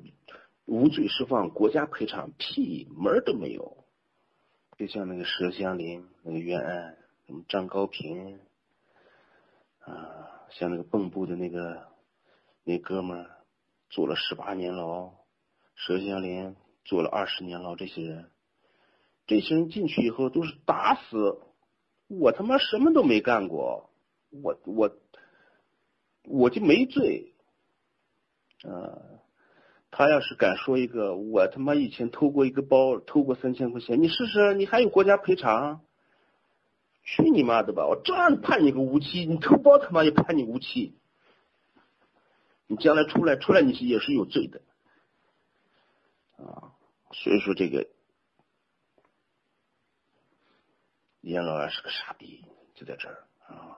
[0.65, 3.83] 无罪释放、国家赔偿，屁门都没有。
[4.77, 8.39] 就像那个佘祥林那个冤案，什么张高平
[9.81, 11.87] 啊，像那个蚌埠的那个
[12.63, 13.29] 那哥们儿
[13.89, 15.11] 坐了十八年牢，
[15.77, 18.31] 佘祥林坐了二十年牢，这些人。
[19.27, 21.41] 这些人进去以后都是打死，
[22.07, 23.89] 我他妈什么都没干过，
[24.29, 24.97] 我我
[26.23, 27.33] 我就没罪，
[28.63, 29.01] 啊，
[29.89, 35.81] 他要是敢说一个我他妈以前偷过一个包，偷过三千块钱，你试试，你还有国家赔偿？
[37.03, 37.87] 去你妈的吧！
[37.87, 40.95] 我照样判你个无期，你偷包他妈也判你无期，
[42.67, 44.61] 你将来出来出来你是也是有罪的，
[46.37, 46.73] 啊，
[47.11, 47.87] 所以说这个。
[51.21, 52.43] 严老二是个傻逼，
[52.73, 53.77] 就在这儿啊！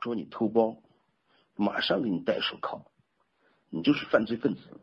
[0.00, 0.78] 说你偷包，
[1.60, 2.84] 马上给你戴手铐，
[3.68, 4.80] 你就是犯罪分子。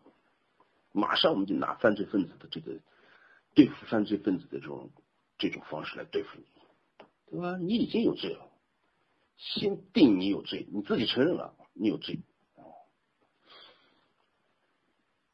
[0.92, 2.82] 马上我们就拿犯罪分子的这个
[3.54, 4.92] 对付犯罪分子的这种
[5.38, 6.46] 这种方式来对付你，
[7.32, 7.56] 对吧？
[7.56, 8.52] 你已经有罪了，
[9.38, 12.20] 先定你有罪，你自己承认了你有罪，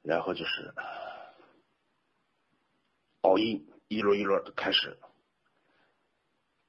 [0.04, 0.76] 然后就是
[3.22, 5.00] 熬鹰一轮一轮的开始。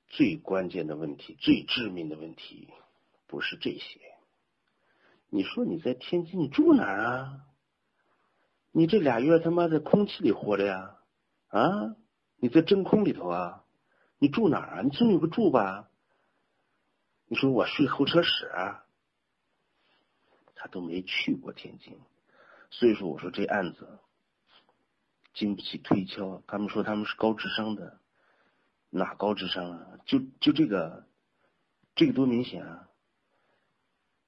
[0.08, 2.68] 最关键的问题，最致命的问题，
[3.26, 4.11] 不是这些。
[5.34, 7.40] 你说你在天津，你住哪儿啊？
[8.70, 10.98] 你这俩月他妈在空气里活着呀？
[11.48, 11.96] 啊？
[12.36, 13.64] 你在真空里头啊？
[14.18, 14.82] 你住哪儿啊？
[14.82, 15.88] 你总有个住吧？
[17.28, 18.84] 你说我睡候车室啊？
[20.54, 21.98] 他都没去过天津，
[22.70, 24.00] 所以说我说这案子
[25.32, 26.42] 经不起推敲。
[26.46, 27.98] 他们说他们是高智商的。
[28.90, 29.86] 哪高智商啊？
[30.04, 31.06] 就就这个，
[31.94, 32.90] 这个多明显啊！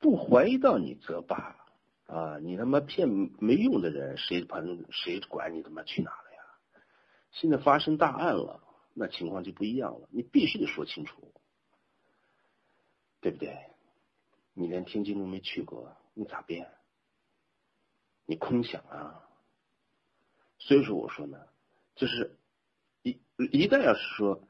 [0.05, 1.57] 不怀疑到你则罢
[2.05, 2.37] 啊！
[2.39, 6.83] 你他妈骗没用的人，谁管谁管你他妈去哪了呀？
[7.31, 10.07] 现在发生大案了，那情况就不一样了。
[10.11, 11.33] 你必须得说清楚，
[13.23, 13.57] 对不对？
[14.53, 16.71] 你连天津都没去过，你咋变？
[18.27, 19.27] 你空想啊！
[20.59, 21.47] 所以说我说呢，
[21.95, 22.39] 就是
[23.01, 24.47] 一一旦要是说。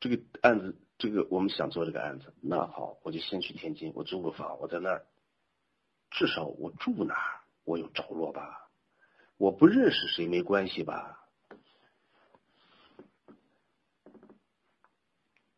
[0.00, 5.06] 这个案子，这个我们想做这个案子，那好，我就先去天津，我租个房，我在那儿，
[6.10, 8.68] 至少我住哪儿，我有着落吧？
[9.36, 11.24] 我不认识谁没关系吧？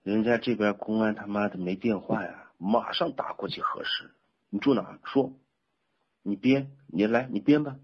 [0.03, 4.11] 人家这边公安他妈的没电话呀，马上打过去核实，
[4.51, 5.01] 你住哪？
[5.05, 5.32] 说，
[6.22, 7.78] 你编，你来，你编吧，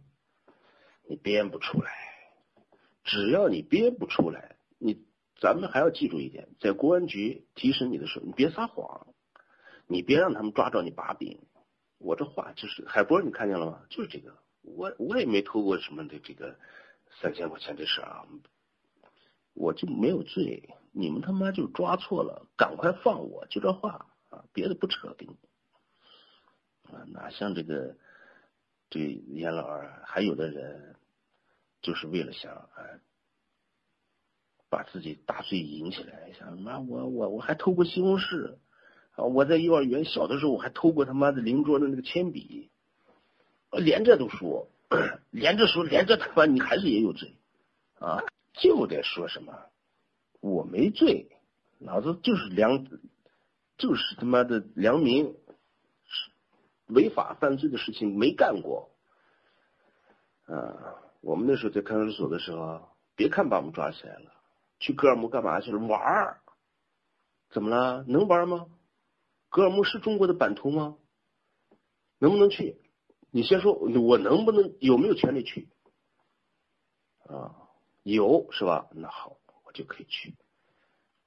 [1.09, 1.91] 你编不出来，
[3.03, 5.06] 只要你编不出来，你。
[5.39, 9.15] 咱们还要记住一点，在公安局提审你的时候，你别撒谎，
[9.87, 11.41] 你别让他们抓着你把柄。
[11.99, 13.83] 我这话就是海波，你看见了吗？
[13.91, 16.59] 就是这个，我我也没偷过什么的这个
[17.21, 18.27] 三千块钱的事啊，
[19.53, 20.75] 我就没有罪。
[20.93, 25.37] 你们他妈就抓错了，赶快放我，就这话啊，别的不扯给你
[26.91, 27.97] 啊，哪像这个
[28.89, 30.97] 这严老二，还有的人
[31.83, 32.71] 就是为了想啊。
[34.69, 38.57] 把自己大罪引起来，想妈我我我还偷过西红柿
[39.15, 39.25] 啊！
[39.25, 42.71] 我在幼儿园小的时候我还偷过他妈的邻桌的那个铅笔，
[43.71, 44.69] 连着都说，
[45.31, 47.37] 连着说，连着他妈你还是也有罪
[47.99, 48.25] 啊！
[48.55, 49.55] 就得说什么
[50.41, 51.29] 我没罪，
[51.79, 52.87] 老子就是良，
[53.79, 55.35] 就是他妈的良民，
[56.87, 58.91] 违法犯罪的事情没干过
[60.47, 60.97] 啊！
[61.21, 64.33] 我们那时候在看守所的时候，别看把我们抓起来了。
[64.79, 65.79] 去格尔木干嘛去了？
[65.79, 66.41] 玩儿？
[67.51, 68.05] 怎么了？
[68.09, 68.67] 能玩吗？
[69.49, 70.97] 格尔木是中国的版图吗？
[72.19, 72.81] 能不能去？
[73.31, 75.69] 你先说，我能不能有没有权利去？
[77.27, 77.55] 啊，
[78.03, 78.89] 有是吧？
[78.93, 80.35] 那好，我就可以去。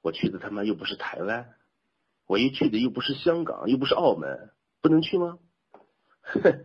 [0.02, 1.54] 我去的他妈又不是台湾，
[2.26, 5.38] 我一去的又不是香港，又不是澳门，不能去吗？
[6.22, 6.64] 哼！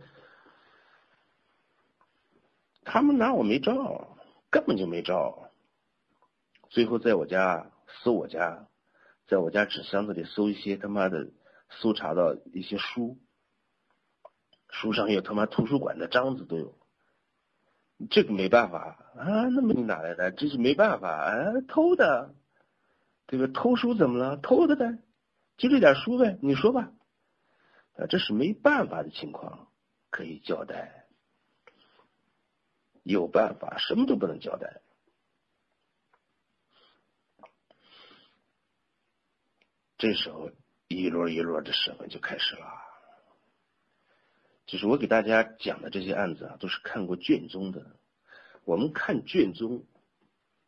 [2.82, 4.16] 他们拿我没招，
[4.48, 5.45] 根本就没招。
[6.68, 7.70] 最后在我家
[8.02, 8.68] 搜我家，
[9.26, 11.28] 在我家纸箱子里搜一些他妈的，
[11.70, 13.18] 搜查到一些书，
[14.68, 16.78] 书上有他妈图书馆的章子都有。
[18.10, 20.30] 这个没办法啊，那么你哪来的？
[20.30, 22.34] 这是没办法啊，偷的，
[23.26, 23.50] 对吧？
[23.54, 24.36] 偷书怎么了？
[24.36, 24.98] 偷的呗，
[25.56, 26.92] 就这点书呗，你说吧。
[27.96, 29.68] 啊，这是没办法的情况，
[30.10, 31.06] 可以交代。
[33.02, 34.82] 有办法，什么都不能交代。
[39.98, 40.50] 这时候
[40.88, 42.66] 一摞一摞的审问就开始了。
[44.66, 47.96] 就是我给大家讲的这些案子啊，都是看过卷宗的。
[48.64, 49.84] 我们看卷宗，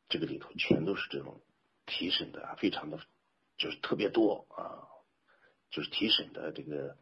[0.09, 1.41] 这个里头全都是这种
[1.87, 3.01] 提审的，非常的，
[3.57, 4.87] 就是特别多啊，
[5.71, 6.97] 就是提审的这个。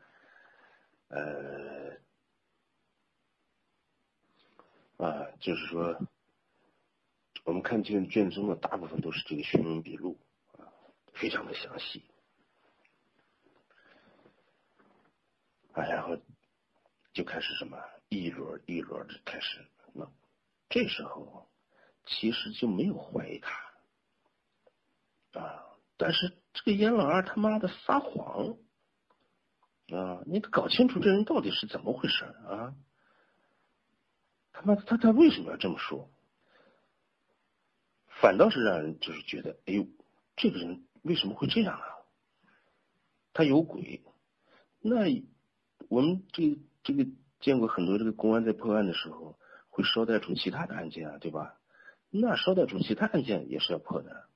[1.09, 1.93] 呃，
[4.97, 6.01] 啊，就是说，
[7.45, 10.19] 我们看卷卷宗的大部分都是这个询问笔录
[10.59, 10.67] 啊，
[11.13, 12.03] 非常的详细
[15.77, 16.17] 啊，然后
[17.13, 20.11] 就开始什么一轮一轮的开始，那
[20.69, 21.49] 这时候
[22.05, 23.55] 其实就没有怀疑他
[25.41, 25.65] 啊，
[25.97, 28.57] 但是这个严老二他妈的撒谎。
[29.89, 32.75] 啊，你得搞清楚这人到底是怎么回事啊！
[34.53, 36.11] 他妈，他他为什么要这么说？
[38.21, 39.87] 反倒是让人就是觉得，哎呦，
[40.35, 41.87] 这个人为什么会这样啊？
[43.33, 44.03] 他有鬼？
[44.81, 45.05] 那
[45.89, 47.07] 我们这这个
[47.41, 51.59] 见过很多这个公安在破案的时候，会捎带出其他的案件啊，对吧？
[52.11, 54.27] 那捎带出其他案件也是要破的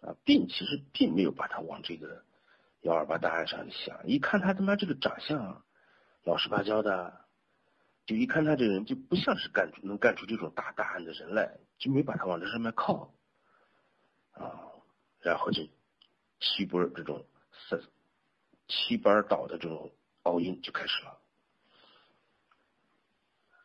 [0.00, 2.24] 啊，并其实并没有把他往这个。
[2.82, 5.62] 幺二八大案上想，一看他他妈这个长相，
[6.24, 7.26] 老实巴交的，
[8.06, 13.14] 就一看他这人就不像是干能干出这种大大案的人来，就没把他往这上面靠，
[14.32, 14.66] 啊，
[15.20, 15.62] 然后就
[16.40, 17.24] 七波这种
[17.68, 17.80] 三
[18.66, 19.92] 七班倒的这种
[20.22, 21.20] 奥运就开始了。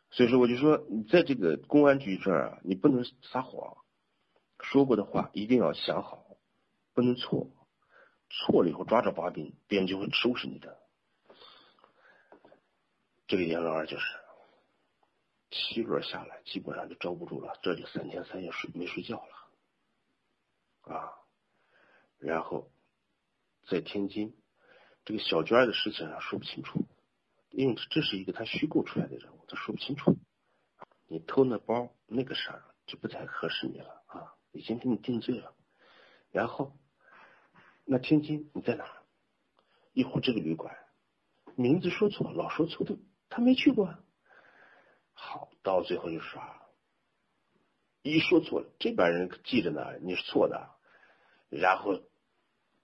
[0.09, 3.77] 所以说，我就说你在这个公安局这儿，你不能撒谎，
[4.59, 6.37] 说过的话一定要想好，
[6.93, 7.51] 不能错。
[8.29, 10.79] 错了以后抓着把柄，别人就会收拾你的。
[13.27, 14.05] 这个严老二就是
[15.51, 21.13] 七轮下来，基本上就招不住了，这就三天三夜睡没睡觉了啊。
[22.17, 22.69] 然后
[23.67, 24.35] 在天津，
[25.07, 26.85] 这个小娟的事情啊说不清楚，
[27.49, 30.17] 因为这是一个他虚构出来的人物，他说不清楚。
[31.07, 35.55] 你偷那包那个事儿就不太合适你了啊，已经给你定罪了。
[36.29, 36.77] 然后。
[37.89, 38.85] 那天津你在哪？
[39.93, 40.77] 一会儿这个旅馆
[41.55, 42.97] 名字说错，老说错的，
[43.29, 43.95] 他没去过。
[45.13, 46.41] 好，到最后就说，
[48.01, 50.69] 一说错了，这帮人记着呢，你是错的，
[51.47, 52.01] 然后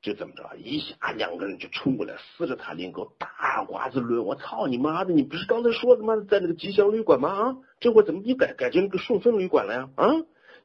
[0.03, 5.13] 就怎么着，一下两个人就冲过来，撕着他领口，大瓜子抡，我操你妈的！
[5.13, 7.29] 你不是刚才说他妈的在那个吉祥旅馆吗？
[7.29, 9.89] 啊，这会怎么又改改成那个顺丰旅馆了呀？
[9.95, 10.05] 啊，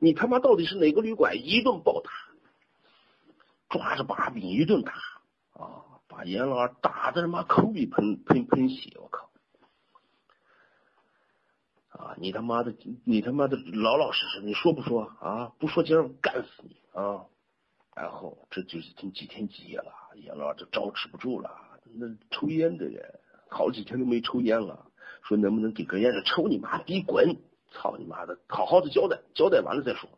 [0.00, 1.36] 你他妈到底是哪个旅馆？
[1.36, 2.10] 一顿暴打。
[3.68, 4.94] 抓着把柄一顿打
[5.52, 9.30] 啊，把严老二打的他妈口里喷喷喷血，我靠！
[11.90, 12.74] 啊，你他妈的，
[13.04, 15.52] 你他妈的老老实实，你说不说啊？
[15.60, 17.26] 不说，今儿干死你啊！
[18.00, 21.50] 然后这就已经几天几夜了，阎老二就招持不住了。
[21.82, 23.18] 那抽烟的人
[23.48, 24.86] 好几天都没抽烟了，
[25.22, 26.12] 说能不能给根烟？
[26.24, 27.36] 抽你妈逼滚！
[27.72, 30.08] 操你妈的，好好的交代，交代完了再说。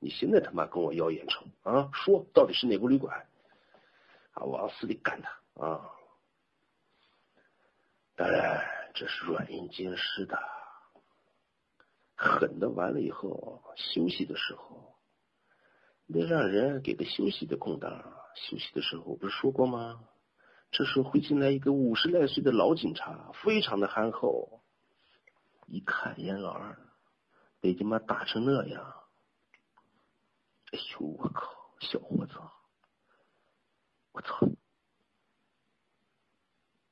[0.00, 1.90] 你现在他妈跟我要烟抽啊？
[1.92, 3.24] 说到底是哪个旅馆？
[4.32, 5.90] 啊，往死里干他啊！
[8.16, 10.36] 当然这是软硬兼施的，
[12.16, 14.97] 狠的完了以后，休息的时候
[16.12, 18.04] 得让人给个休息的空档。
[18.34, 20.04] 休息的时候我不是说过吗？
[20.70, 24.62] 这时候会进来一个五十来岁的老警察，非常的憨厚。
[25.66, 26.78] 一看严老二
[27.60, 28.94] 被他妈打成那样。
[30.72, 32.34] 哎呦，我靠，小伙子，
[34.12, 34.46] 我操，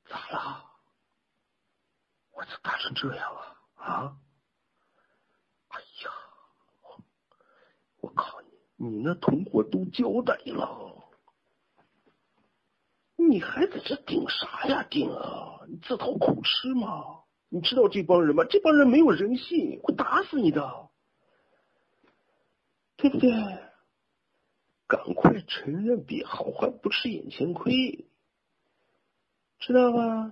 [0.05, 0.65] 咋了？
[2.31, 3.57] 我咋打成这样了？
[3.75, 4.17] 啊？
[5.67, 6.11] 哎呀，
[8.01, 8.36] 我靠
[8.77, 9.01] 你！
[9.03, 11.03] 那同伙都交代了，
[13.15, 15.61] 你还在这顶啥呀顶啊？
[15.67, 17.23] 你自讨苦吃吗？
[17.49, 18.43] 你知道这帮人吗？
[18.49, 20.89] 这帮人没有人性，会打死你的，
[22.95, 23.31] 对不对？
[24.87, 28.07] 赶快承认，别好汉不吃眼前亏，
[29.59, 30.31] 知道吧？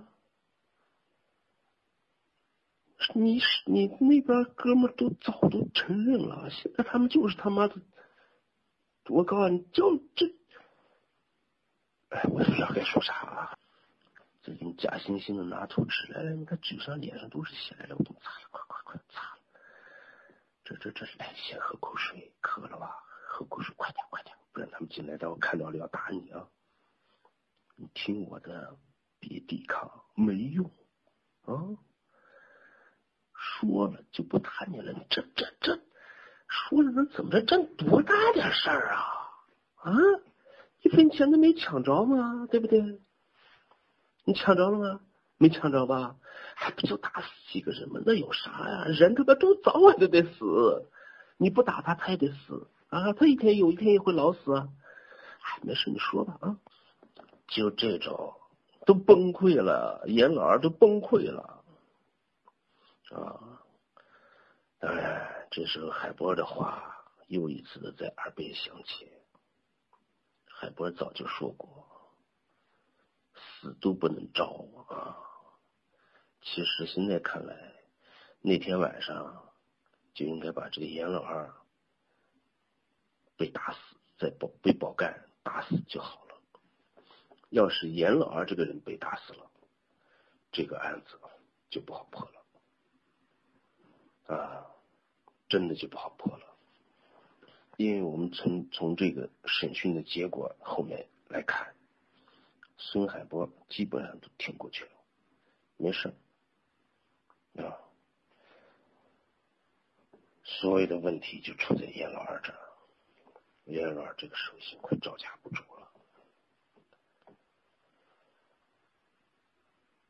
[3.14, 7.76] 你是你那边哥们都早都承认了，现在他们就是他妈的，
[9.08, 10.26] 我告诉你，就这，
[12.10, 13.58] 哎，我也不知道该说啥了。
[14.42, 19.36] 最近假惺惺的拿出纸来了，你看嘴上脸上都是血来了，我给你擦了，快快快擦。
[20.64, 22.96] 这这这，来，先喝口水，渴了吧？
[23.28, 26.48] 喝口水，快点快点，不然他们进来，待会看到了要打你啊！
[27.76, 28.76] 你听我的，
[29.20, 30.70] 别抵抗，没用
[31.44, 31.54] 啊！
[33.34, 35.76] 说了就不打你了，你这这这，
[36.48, 37.42] 说了能怎么着？
[37.42, 39.02] 占多大点事儿啊？
[39.76, 39.92] 啊，
[40.82, 42.46] 一分钱都没抢着吗？
[42.50, 43.00] 对不对？
[44.24, 45.00] 你抢着了吗？
[45.38, 46.16] 没抢着吧？
[46.54, 48.00] 还不就打死几个人吗？
[48.06, 48.84] 那有啥呀？
[48.86, 50.88] 人他妈都早晚都得死，
[51.36, 53.12] 你不打他，他也得死啊！
[53.12, 54.54] 他一天有一天也会老死。
[54.54, 56.56] 哎，没事，你说吧啊。
[57.48, 58.34] 就这种
[58.86, 61.62] 都崩溃了，严老二都崩溃了
[63.10, 63.60] 啊！
[64.80, 69.10] 当然，这时候海波的话又一次的在耳边响起。
[70.46, 71.84] 海波早就说过。
[73.38, 75.16] 死都不能招啊！
[76.42, 77.74] 其实现在看来，
[78.40, 79.52] 那天晚上
[80.14, 81.54] 就应该把这个严老二
[83.36, 83.78] 被打死，
[84.18, 86.34] 在保被保干打死就好了。
[87.50, 89.50] 要是严老二这个人被打死了，
[90.52, 91.18] 这个案子
[91.70, 92.30] 就不好破
[94.26, 94.66] 了啊！
[95.48, 96.56] 真的就不好破了，
[97.76, 101.74] 因为我们从从这个审讯的结果后面来看。
[102.78, 104.90] 孙海波基本上都挺过去了，
[105.78, 106.14] 没事
[107.54, 107.72] 啊。
[110.44, 112.58] 所有的问题就出在严老二这儿，
[113.64, 115.90] 严老二这个时候已经快招架不住了。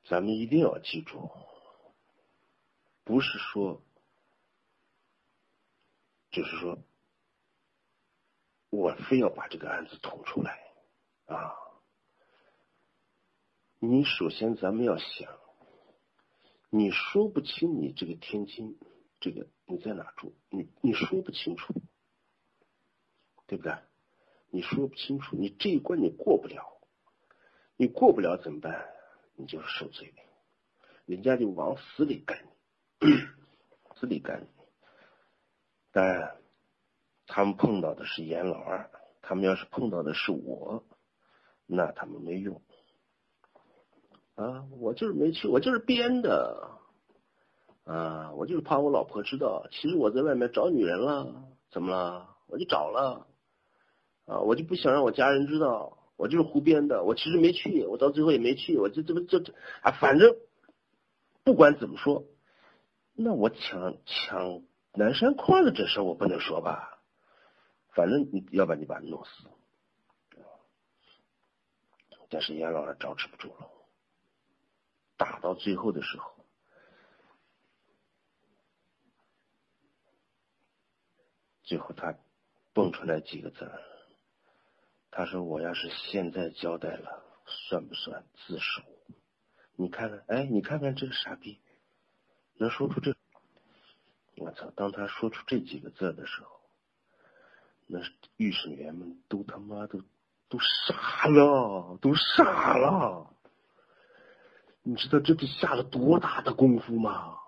[0.05, 1.31] 咱们一定要记住，
[3.05, 3.81] 不是说，
[6.37, 6.79] 就是说，
[8.69, 10.61] 我非要把这个案子捅出来
[11.25, 11.57] 啊。
[13.79, 15.33] 你首先，咱们要想，
[16.69, 18.79] 你说不清你这个天津，
[19.19, 21.73] 这个你在哪住，你你说不清楚，
[23.47, 23.75] 对不对？
[24.51, 26.83] 你说不清楚，你这一关你过不了，
[27.79, 28.87] 你过不了怎么办？
[29.37, 30.13] 你就是受罪，
[31.07, 32.47] 人家就往死里干
[33.01, 33.09] 你，
[33.99, 34.56] 死里干你。
[35.97, 36.37] 当然，
[37.27, 38.91] 他们碰到的是严老二，
[39.23, 40.85] 他们要是碰到的是我，
[41.65, 42.61] 那他们没用。
[44.35, 46.69] 啊，我就是没去，我就是编的，
[47.85, 52.37] 啊，我就是怕我老婆知道，其实我在外面找女人了，怎么了？
[52.47, 53.27] 我就找了，
[54.27, 60.37] 啊，我就不想让我家人知道，我就是胡编的，我其实没去，我到最后也没去，我这这不这这啊，反正
[61.43, 62.25] 不管怎么说，
[63.15, 64.61] 那我抢抢
[64.97, 66.99] 南山矿的这事我不能说吧，
[67.91, 69.49] 反正你要把你把弄死，
[72.31, 73.71] 但是严老二招持不住了。
[75.19, 76.47] 打到最后的时候，
[81.63, 82.19] 最后他
[82.73, 83.71] 蹦出来几个字
[85.11, 88.83] 他说：“我要是现在交代了，算不算自首？”
[89.77, 91.61] 你看看，哎，你看看这个傻逼，
[92.55, 93.15] 能说出这……
[94.37, 94.71] 我操！
[94.77, 96.61] 当他说出这几个字的时候，
[97.87, 98.01] 那
[98.37, 100.03] 预审员们都他妈都
[100.49, 103.35] 都傻了，都傻了。
[104.83, 107.39] 你知道这得下了多大的功夫吗？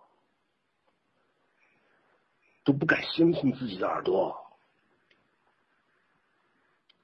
[2.65, 4.59] 都不敢相信自己的耳朵，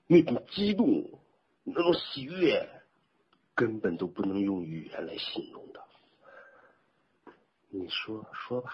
[0.06, 1.20] 那种激动，
[1.62, 2.82] 那种喜悦，
[3.55, 5.82] 根本都不能用语言来形容的。
[7.69, 8.73] 你说说吧，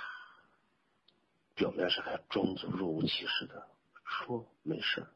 [1.61, 3.69] 表面上还装作若无其事的
[4.03, 5.07] 说没事，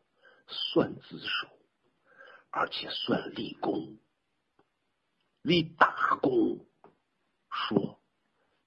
[0.46, 1.48] 算自首，
[2.50, 3.96] 而且算立功。
[5.40, 6.66] 立大功，
[7.50, 7.98] 说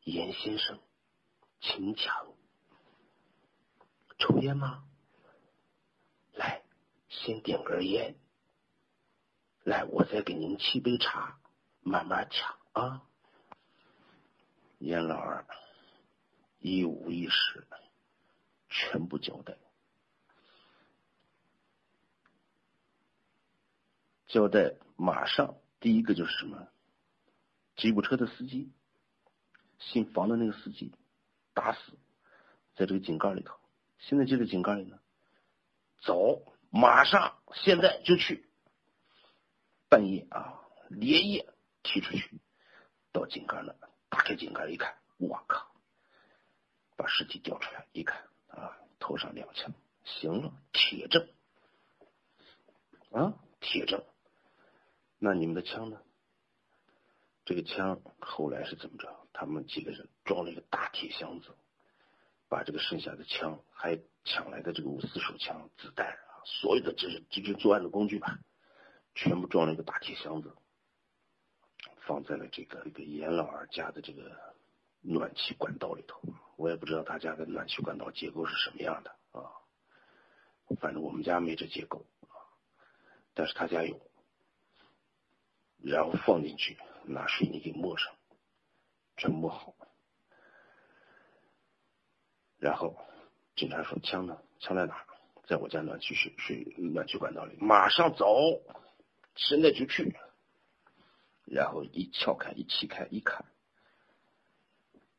[0.02, 0.80] 严先生，
[1.62, 2.34] 请讲。
[4.18, 4.84] 抽烟吗？
[6.34, 6.64] 来，
[7.10, 8.16] 先点根烟。
[9.64, 11.40] 来，我再给您沏杯茶，
[11.82, 13.04] 慢慢抢啊。
[14.80, 15.46] 严老二
[16.60, 17.68] 一五一十
[18.70, 19.58] 全部交代，
[24.28, 25.56] 交代马上。
[25.80, 26.68] 第一个就是什么？
[27.76, 28.72] 吉普车的司机，
[29.78, 30.92] 姓房的那个司机，
[31.54, 31.80] 打死
[32.76, 33.56] 在这个井盖里头。
[34.00, 35.00] 现在就在井盖里呢。
[36.02, 38.50] 走，马上，现在就去。
[39.88, 41.48] 半夜啊，连夜
[41.84, 42.42] 踢出去，
[43.12, 43.74] 到井盖那，
[44.10, 45.72] 打开井盖一看，我靠，
[46.98, 49.72] 把尸体调出来一看啊，头上两枪，
[50.04, 51.30] 行了，铁证
[53.12, 54.04] 啊，铁证。
[55.20, 56.02] 那你们的枪呢？
[57.46, 59.28] 这个枪后来是怎么着？
[59.32, 61.56] 他们几个人装了一个大铁箱子，
[62.50, 68.40] 把这个剩下的枪，还抢来的这个五四手枪、子弹啊，所有的这是这就作案的工具吧，
[69.16, 70.56] 全部装了一个大铁箱子，
[72.02, 74.56] 放在了这个这个严老二家的这个
[75.02, 76.22] 暖气管道里头。
[76.58, 79.56] 我也不知道他家的暖气管道结构是什么样的啊，
[80.82, 82.36] 反正我们家没这结构啊，
[83.34, 84.06] 但是他家有。
[85.80, 86.76] 然后放进去，
[87.06, 88.12] 拿水泥给抹上，
[89.16, 89.76] 全抹好。
[92.58, 92.98] 然后
[93.56, 94.42] 警察说：“枪呢？
[94.60, 95.06] 枪在哪？
[95.46, 97.56] 在我家暖气水水暖气管道里。
[97.62, 98.64] 马上走，
[99.36, 100.18] 现在就去。”
[101.46, 103.46] 然后一撬开，一起开，一看，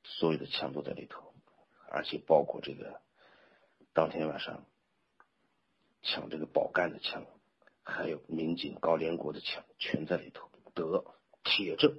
[0.02, 1.27] 所有的枪都在里头，
[1.90, 3.01] 而且包括这个
[3.93, 4.65] 当天晚上
[6.02, 7.24] 抢这个保干的枪。
[7.90, 11.02] 还有民警高连国的枪全在里头，得
[11.43, 11.98] 铁证，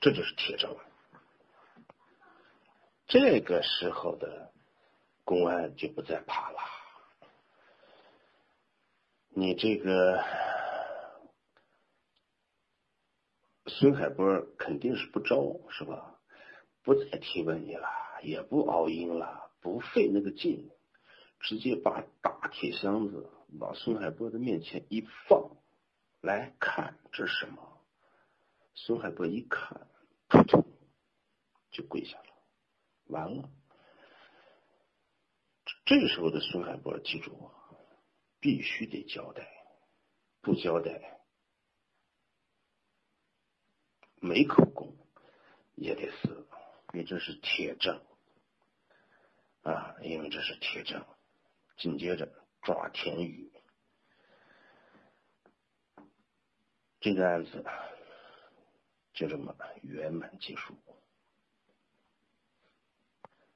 [0.00, 0.80] 这就是铁证了。
[3.06, 4.54] 这个时候的
[5.24, 6.58] 公安就不再怕了。
[9.28, 10.24] 你这个
[13.66, 15.36] 孙海波肯定是不招，
[15.68, 16.18] 是吧？
[16.82, 17.86] 不再提问你了，
[18.26, 20.70] 也不熬鹰了，不费那个劲，
[21.38, 23.30] 直接把大铁箱子。
[23.60, 25.56] 往孙海波的面前一放，
[26.20, 27.80] 来看这是什么？
[28.74, 29.86] 孙海波一看，
[30.26, 30.64] 扑通
[31.70, 32.24] 就跪下了。
[33.06, 33.48] 完了，
[35.84, 37.52] 这时候的孙海波记住，
[38.40, 39.48] 必须得交代，
[40.40, 41.20] 不交代
[44.20, 44.96] 没口供
[45.76, 46.48] 也得死，
[46.92, 48.02] 因为这是铁证
[49.70, 51.04] 啊，因为这是铁证。
[51.76, 52.32] 紧接着。
[52.62, 53.52] 抓田宇，
[56.98, 57.64] 这个案子
[59.12, 60.74] 就这么圆满结束。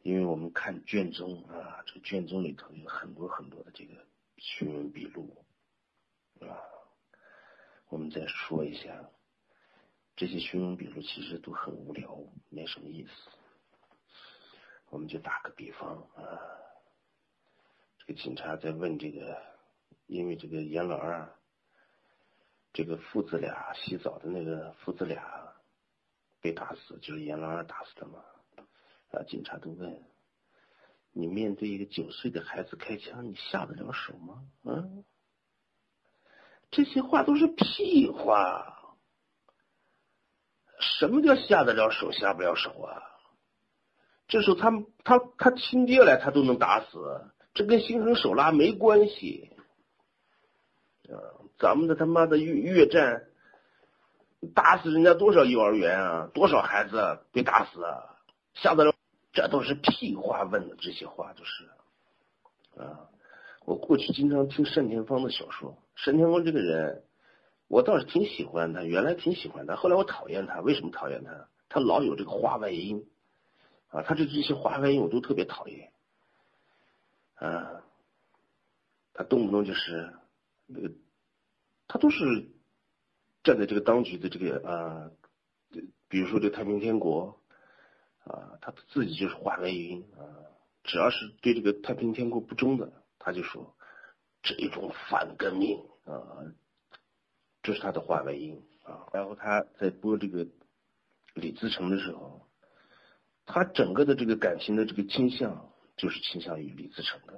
[0.03, 4.07] 因为我们看卷宗啊，这卷宗里头有很多很多的这个
[4.37, 5.45] 询问笔录
[6.41, 6.47] 啊，
[7.89, 9.11] 我们再说一下，
[10.15, 12.17] 这些询问笔录其实都很无聊，
[12.49, 13.40] 没什么意思。
[14.91, 16.39] 我们就打个比方啊。
[17.99, 19.41] 这个警察在问这个，
[20.07, 21.33] 因为这个严老二，
[22.73, 25.55] 这个父子俩洗澡的那个父子俩
[26.41, 28.25] 被打死，就是严老二打死的嘛？
[29.13, 30.05] 啊，警察都问
[31.13, 34.47] 你面对一个九岁的孩子开枪，你下得了手吗？
[34.65, 35.05] 嗯，
[36.71, 38.97] 这些话都是屁话。
[40.81, 43.03] 什么叫下得了手，下不了手啊？
[44.31, 44.73] 这时候他
[45.05, 47.21] 他他亲爹来，他都能打死。
[47.53, 49.51] 这跟心狠手辣没关系，
[51.09, 51.19] 啊，
[51.59, 53.25] 咱们的他妈的越越战，
[54.55, 58.23] 打死人家多少幼儿园啊，多少孩子被打死啊，
[58.55, 58.95] 吓得了，
[59.33, 61.65] 这都是屁话，问的这些话都是，
[62.81, 63.11] 啊，
[63.67, 65.77] 我过去经常听单田芳的小说，
[66.07, 67.03] 单田芳这个人，
[67.67, 71.49] 我倒是挺喜欢他，原来挺喜欢他，后来我讨厌他，为什么讨厌他？
[71.69, 73.05] 他老有这个话外音，
[73.91, 75.93] 啊，他这这些话外音我都特别讨厌。
[77.35, 77.85] 啊，
[79.13, 80.15] 他动不动就是
[80.67, 80.93] 那个，
[81.89, 82.51] 他都是
[83.43, 85.11] 站在这个当局的这个啊，
[86.09, 87.41] 比如说这太平天国
[88.25, 90.21] 啊，他自己就是话外音啊，
[90.85, 93.75] 只要是对这个太平天国不忠的，他就说
[94.43, 96.45] 这种反革命啊，
[97.63, 99.09] 这是他的话外音啊。
[99.13, 100.47] 然后他在播这个
[101.35, 102.40] 李自成的时候，
[103.53, 105.67] 他整个的这个感情的这个倾向。
[105.97, 107.35] 就是倾向于李自成的，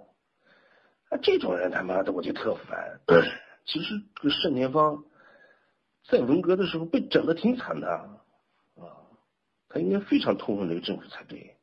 [1.08, 3.00] 啊，这种人他妈的我就特烦。
[3.64, 5.04] 其实这个盛田芳
[6.04, 7.88] 在文革的时候被整的挺惨的，
[8.76, 9.02] 啊，
[9.68, 11.56] 他应该非常痛恨这个政府才对，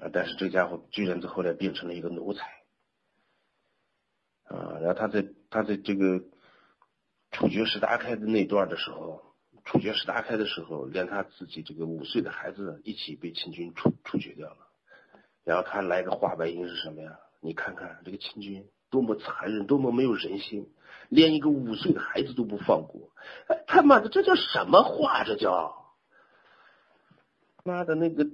[0.00, 2.46] 啊，但是这家伙居然在后来变成了一个奴才，
[4.44, 6.22] 啊，然后他在他在这个
[7.32, 9.27] 处决石达开的那段的时候，
[9.68, 14.56] 处决石达开的时候，连他自己这个五岁的孩子一起被清军处处决掉了。
[15.44, 17.18] 然后他来个话外音是什么呀？
[17.40, 20.70] 你看看这个清军多么残忍，多么没有人性，
[21.10, 23.10] 连一个五岁的孩子都不放过。
[23.48, 25.22] 哎，他妈的，这叫什么话？
[25.24, 25.74] 这叫
[27.62, 28.26] 妈的那个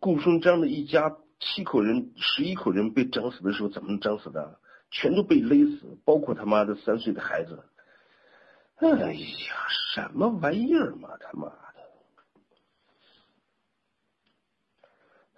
[0.00, 4.58] 顾顺章的一家七口人、十一口人被整死的时候，怎么能整死的？
[4.90, 7.62] 全都被勒死，包括他妈的三岁的孩子。
[8.80, 11.16] 哎呀，什么玩意儿嘛！
[11.18, 11.80] 他妈的。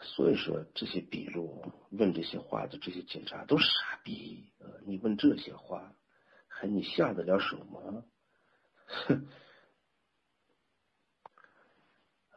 [0.00, 5.94] 所以说这些笔录问这些话的这些警察都傻逼啊，你问这些话，
[6.48, 8.04] 还你下得了手吗？
[8.86, 9.26] 哼！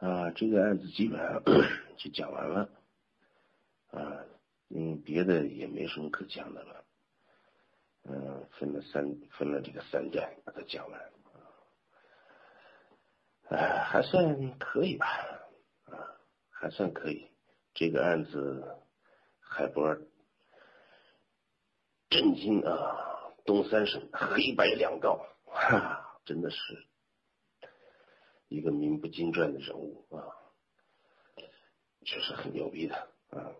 [0.00, 1.42] 啊，这个案子基本上
[1.98, 2.70] 就讲完了，
[3.90, 4.24] 啊，
[4.70, 6.85] 嗯，别的也没什么可讲的了，
[8.08, 11.00] 嗯，分了三分了这个三段把它讲完，
[13.48, 15.06] 啊，还算可以吧，
[15.86, 16.16] 啊，
[16.50, 17.30] 还算可以。
[17.74, 18.78] 这个案子，
[19.40, 19.96] 海波
[22.08, 23.12] 震惊啊！
[23.44, 26.86] 东三省黑白两道，哈，真的是
[28.48, 30.34] 一个名不经传的人物啊，
[32.04, 32.96] 确实很牛逼的
[33.30, 33.52] 啊。